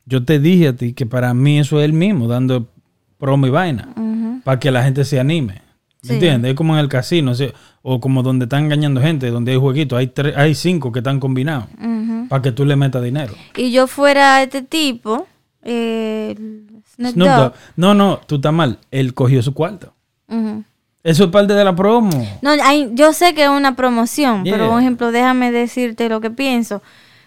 [0.05, 2.67] Yo te dije a ti que para mí eso es él mismo, dando
[3.19, 3.89] promo y vaina,
[4.43, 5.63] para que la gente se anime.
[6.03, 6.15] ¿Me Sí.
[6.15, 6.51] entiendes?
[6.51, 7.33] Es como en el casino,
[7.83, 9.97] o, como donde están engañando gente, donde hay jueguitos.
[9.99, 11.67] Hay, tres- hay cinco que están combinados
[12.29, 13.35] para que tú le metas dinero.
[13.57, 15.27] Y yo fuera este tipo,
[15.63, 16.35] eh,
[16.97, 17.53] Snoop, Snoop Dogg, Dogg.
[17.77, 18.79] No, no, tú estás mal.
[18.91, 19.93] Él cogió su cuarto.
[21.05, 22.11] Eso es parte de la promo.
[22.43, 24.55] No, hay- yo sé que es una promoción, Yeah.
[24.57, 26.83] pero por ejemplo, déjame decirte lo que pienso.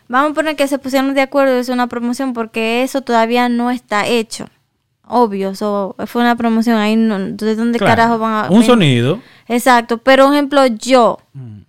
[0.08, 3.72] Vamos a poner que se pusieron de acuerdo es una promoción porque eso todavía no
[3.72, 4.48] está hecho.
[5.08, 7.92] Obvio, so, fue una promoción ahí, no, ¿de dónde Claro.
[7.96, 8.50] carajo van a...?
[8.50, 9.20] Un sonido.
[9.48, 11.60] Exacto, pero por ejemplo, yo, Mm.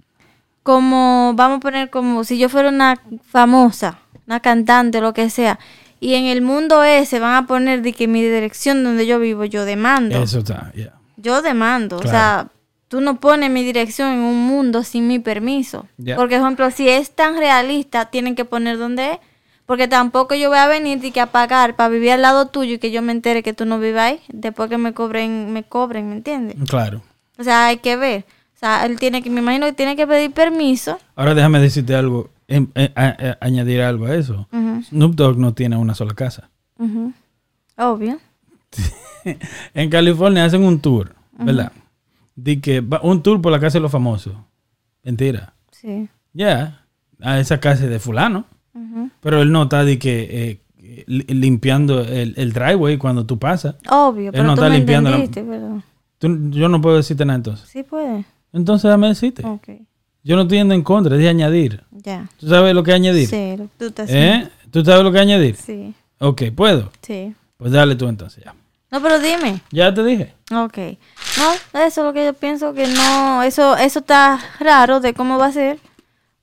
[0.62, 5.59] como, vamos a poner como si yo fuera una famosa, una cantante, lo que sea,
[6.01, 9.45] y en el mundo ese van a poner de que mi dirección donde yo vivo,
[9.45, 10.22] yo demando.
[10.22, 10.93] Eso está, yeah.
[11.16, 11.97] Yo demando.
[11.99, 12.09] Claro.
[12.09, 12.49] O sea,
[12.89, 15.87] tú no pones mi dirección en un mundo sin mi permiso.
[15.97, 19.18] Porque, por ejemplo, si es tan realista, tienen que poner donde es.
[19.66, 22.74] Porque tampoco yo voy a venir y que a pagar para vivir al lado tuyo
[22.74, 24.20] y que yo me entere que tú no ahí.
[24.28, 26.56] Después que me cobren, me cobren, ¿me entiendes?
[26.68, 27.02] Claro.
[27.38, 28.24] O sea, hay que ver.
[28.54, 30.98] O sea, él tiene que, me imagino que tiene que pedir permiso.
[31.16, 34.48] Ahora déjame decirte algo, em- eh, a- a- añadir algo a eso.
[34.52, 36.48] Ujú, Snoop Dogg no tiene una sola casa.
[37.76, 38.18] Obvio.
[39.74, 41.72] En California hacen un tour ¿verdad?
[42.36, 44.34] Di que va un tour por la casa de los famosos.
[45.02, 45.52] Mentira.
[45.72, 46.08] Sí.
[46.32, 46.84] Ya,
[47.20, 48.44] a esa casa de fulano.
[49.20, 53.74] Pero él no está de que eh, li- limpiando el, el driveway cuando tú pasas.
[53.90, 55.82] Obvio, Él pero no tú está me limpiando la- pero...
[56.18, 57.68] Tú- yo no puedo decirte nada entonces.
[57.68, 58.24] Sí puede.
[58.52, 59.46] Entonces dame decirte.
[59.46, 59.68] Ok.
[60.24, 61.82] Yo no estoy yendo en contra, es de añadir.
[61.92, 62.28] Ya.
[62.38, 63.28] ¿Tú sabes lo que añadir?
[63.28, 64.48] Sí, tú estás ¿Eh?
[64.70, 65.54] ¿Tú sabes lo que añadir?
[65.56, 66.90] Sí, Ok, ¿puedo?
[67.02, 67.34] sí.
[67.58, 68.54] Pues dale tú entonces ya.
[68.90, 69.60] No, pero dime.
[69.70, 70.34] Ya te dije.
[70.52, 70.78] Ok.
[71.38, 75.38] No, eso es lo que yo pienso que no, eso, eso está raro de cómo
[75.38, 75.78] va a ser.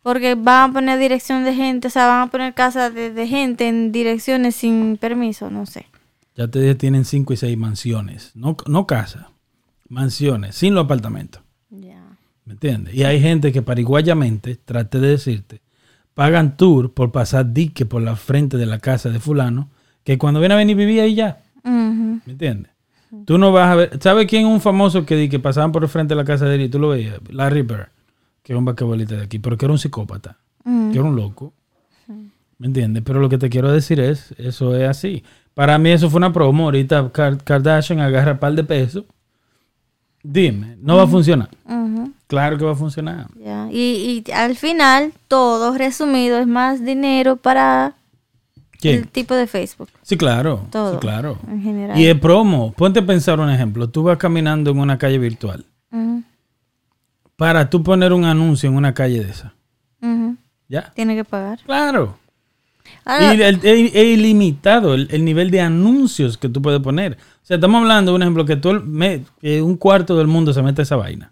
[0.03, 3.27] Porque van a poner dirección de gente, o sea, van a poner casas de, de
[3.27, 5.87] gente en direcciones sin permiso, no sé.
[6.35, 8.31] Ya te dije, tienen cinco y seis mansiones.
[8.35, 9.29] No, no casa,
[9.87, 11.41] mansiones, sin los apartamentos.
[11.69, 12.03] Ya.
[12.45, 12.93] ¿Me entiendes?
[12.93, 15.61] Y hay gente que pariguayamente, trate de decirte,
[16.13, 19.69] pagan tour por pasar dique por la frente de la casa de fulano,
[20.03, 21.39] que cuando viene a venir vivía ahí ya.
[21.63, 22.71] ¿Me entiendes?
[23.25, 23.99] Tú no vas a ver.
[24.01, 26.45] ¿Sabes quién es un famoso que, di que pasaban por el frente de la casa
[26.45, 27.19] de él y tú lo veías?
[27.29, 27.89] Larry Bird,
[28.43, 30.91] que un basquetbolista de aquí, pero que era un psicópata, Mm.
[30.91, 31.53] que era un loco.
[32.59, 33.03] ¿Me entiendes?
[33.05, 35.23] Pero lo que te quiero decir es, eso es así.
[35.53, 36.65] Para mí eso fue una promo.
[36.65, 39.03] Ahorita Kar- Kardashian agarra par de pesos.
[40.23, 41.49] Dime, ¿no va a funcionar?
[42.27, 43.27] Claro que va a funcionar.
[43.43, 43.67] Ya.
[43.71, 47.95] Y, y al final, todo resumido es más dinero para
[48.79, 48.99] ¿Quién?
[48.99, 50.65] el tipo de Facebook, Sí, claro.
[50.71, 50.93] Todo.
[50.93, 51.37] Sí, claro.
[51.47, 51.99] en general.
[51.99, 52.71] Y es promo.
[52.73, 53.89] Ponte a pensar un ejemplo.
[53.89, 55.65] Tú vas caminando en una calle virtual.
[55.91, 56.23] Ujú.
[57.35, 59.53] Para tú poner un anuncio en una calle de esa.
[60.69, 60.91] ¿Ya?
[60.95, 61.59] Tiene que pagar.
[61.65, 62.17] Claro.
[63.05, 67.13] Ahora, Y el- es ilimitado el, el nivel de anuncios que tú puedes poner.
[67.13, 70.53] O sea, estamos hablando de un ejemplo que, el- me- que un cuarto del mundo
[70.53, 71.31] se mete a esa vaina.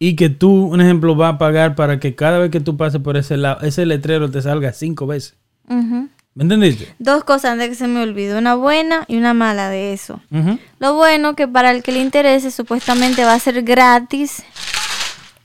[0.00, 3.00] Y que tú, un ejemplo, vas a pagar para que cada vez que tú pases
[3.00, 5.34] por ese lado, ese letrero te salga cinco veces.
[5.68, 6.94] ¿Me entendiste?
[7.00, 10.20] Dos cosas antes que se me olvide, una buena y una mala de eso.
[10.78, 14.44] Lo bueno que para el que le interese supuestamente va a ser gratis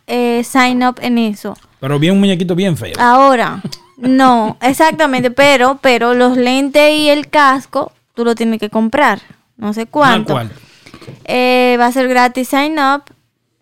[0.07, 1.55] eh, sign up en eso.
[1.79, 2.93] Pero bien un muñequito bien feo.
[2.99, 3.61] Ahora,
[3.97, 9.21] no, exactamente, pero pero los lentes y el casco tú lo tienes que comprar.
[9.57, 10.33] No sé cuánto.
[10.33, 10.51] ¿Cuál?
[11.25, 13.03] Eh, va a ser gratis sign up,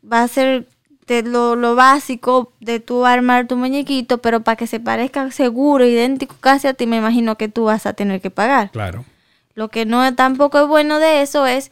[0.10, 0.68] va a ser
[1.08, 5.86] de lo, lo básico de tú armar tu muñequito, pero para que se parezca seguro,
[5.86, 8.72] idéntico casi a ti, me imagino que tú vas a tener que pagar.
[8.72, 9.06] Claro.
[9.54, 11.72] Lo que no tampoco es bueno de eso es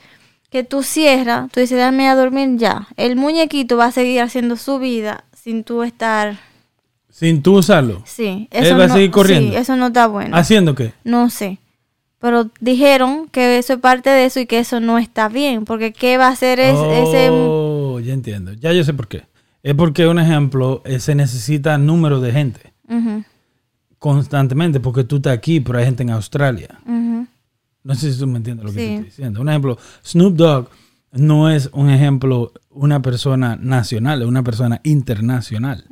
[0.49, 2.87] que tú cierras, tú dices, dame a dormir ya.
[2.97, 6.37] El muñequito va a seguir haciendo su vida sin tú estar...
[7.09, 8.01] Sin tú usarlo.
[8.05, 9.51] Sí, Él va a no- seguir corriendo.
[9.51, 10.35] Sí, eso no está bueno.
[10.35, 10.93] ¿Haciendo qué?
[11.03, 11.59] No sé.
[12.19, 15.65] Pero dijeron que eso es parte de eso y que eso no está bien.
[15.65, 17.29] Porque qué va a hacer es, ese...
[17.31, 18.53] Oh, ya entiendo.
[18.53, 19.23] Ya yo sé por qué.
[19.63, 22.73] Es porque, un ejemplo, eh, se necesita número de gente
[23.99, 26.79] constantemente porque tú estás aquí, pero hay gente en Australia.
[27.83, 28.85] No sé si tú me entiendes lo que Sí.
[28.85, 29.41] te estoy diciendo.
[29.41, 30.67] Un ejemplo, Snoop Dogg
[31.13, 35.85] no es un ejemplo, una persona nacional, es una persona internacional.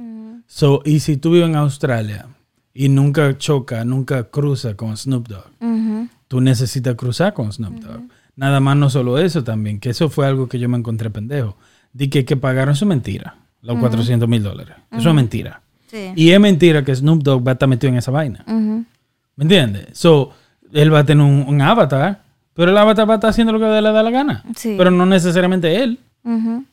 [0.47, 2.27] So, y si tú vives en Australia
[2.73, 6.07] y nunca choca, nunca cruza con Snoop Dogg, Ujú.
[6.27, 8.01] tú necesitas cruzar con Snoop Dogg.
[8.35, 11.57] Nada más no solo eso también, que eso fue algo que yo me encontré pendejo.
[11.91, 14.75] Di que, que pagaron, es mentira, los 400 mil dólares.
[14.91, 15.61] Eso es mentira.
[15.87, 16.11] Sí.
[16.15, 18.43] Y es mentira que Snoop Dogg va a estar metido en esa vaina.
[18.47, 19.87] ¿Me entiendes?
[19.93, 20.31] So,
[20.73, 22.21] él va a tener un, un avatar,
[22.53, 24.43] pero el avatar va a estar haciendo lo que le da la gana.
[24.55, 24.75] Sí.
[24.77, 25.99] Pero no necesariamente él.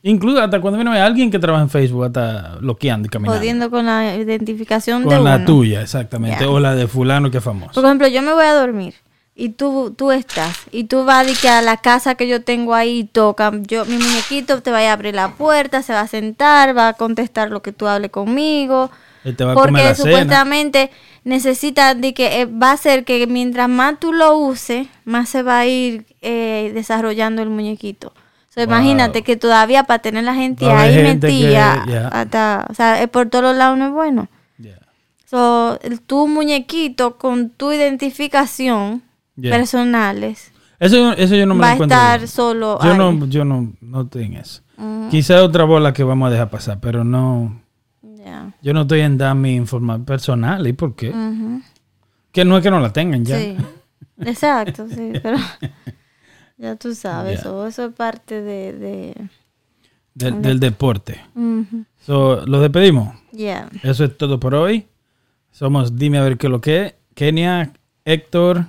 [0.03, 3.39] Incluso hasta cuando viene alguien que trabaja en Facebook, va a estar bloqueando y caminando.
[3.39, 5.45] Jodiendo con la identificación de Con la uno.
[5.45, 6.45] tuya, exactamente.
[6.45, 7.73] O la de fulano que es famoso.
[7.73, 8.95] Por ejemplo, yo me voy a dormir
[9.33, 12.73] y tú, tú estás y tú vas de que a la casa que yo tengo
[12.73, 16.75] ahí toca, yo, mi muñequito te va a abrir la puerta, se va a sentar,
[16.77, 18.91] va a contestar lo que tú hables conmigo.
[19.23, 20.85] Él te va a comer Porque la cena.
[21.25, 25.43] Necesita de que eh, va a ser que mientras más tú lo uses, más se
[25.43, 28.13] va a ir eh, desarrollando el muñequito.
[28.49, 28.69] So, Wow.
[28.69, 33.09] Imagínate que todavía para tener la gente ahí gente que- metida, hasta, o sea, eh,
[33.09, 34.29] por todos lados no es bueno.
[34.57, 34.79] Yeah.
[35.25, 39.01] So, el- tu muñequito con tu identificación
[39.37, 39.51] Yeah.
[39.51, 42.27] personales Eso, eso yo no me va a estar bien.
[42.29, 42.97] solo Yo ahí.
[42.97, 44.61] no, yo no, no en eso.
[44.77, 47.61] Ujú, Quizá otra bola que vamos a dejar pasar, pero no.
[48.61, 50.65] Yo no estoy en dar mi información personal.
[50.67, 51.13] ¿Y por qué?
[52.31, 53.39] Que no es que no la tengan ya.
[53.39, 53.55] Sí,
[54.19, 55.37] exacto, sí, pero
[56.57, 58.73] ya tú sabes, so, eso es parte de...
[58.73, 59.29] de
[60.13, 61.21] Del, del deporte.
[61.35, 63.15] ujú, So, lo despedimos.
[63.31, 63.69] ya.
[63.83, 64.87] Eso es todo por hoy.
[65.51, 66.93] Somos Dime a ver qué es lo que es.
[67.15, 67.71] Kenia,
[68.03, 68.65] Héctor.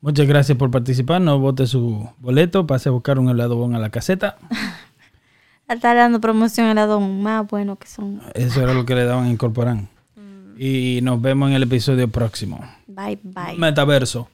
[0.00, 1.20] Muchas gracias por participar.
[1.20, 2.66] No vote su boleto.
[2.66, 4.36] Pase a buscar un helado bon a la caseta.
[5.72, 8.20] Está dando promoción a la más bueno que son.
[8.34, 9.78] Eso era lo que le daban a incorporar.
[10.58, 12.60] Y nos vemos en el episodio próximo.
[12.86, 13.56] Bye, bye.
[13.56, 14.28] Metaverso.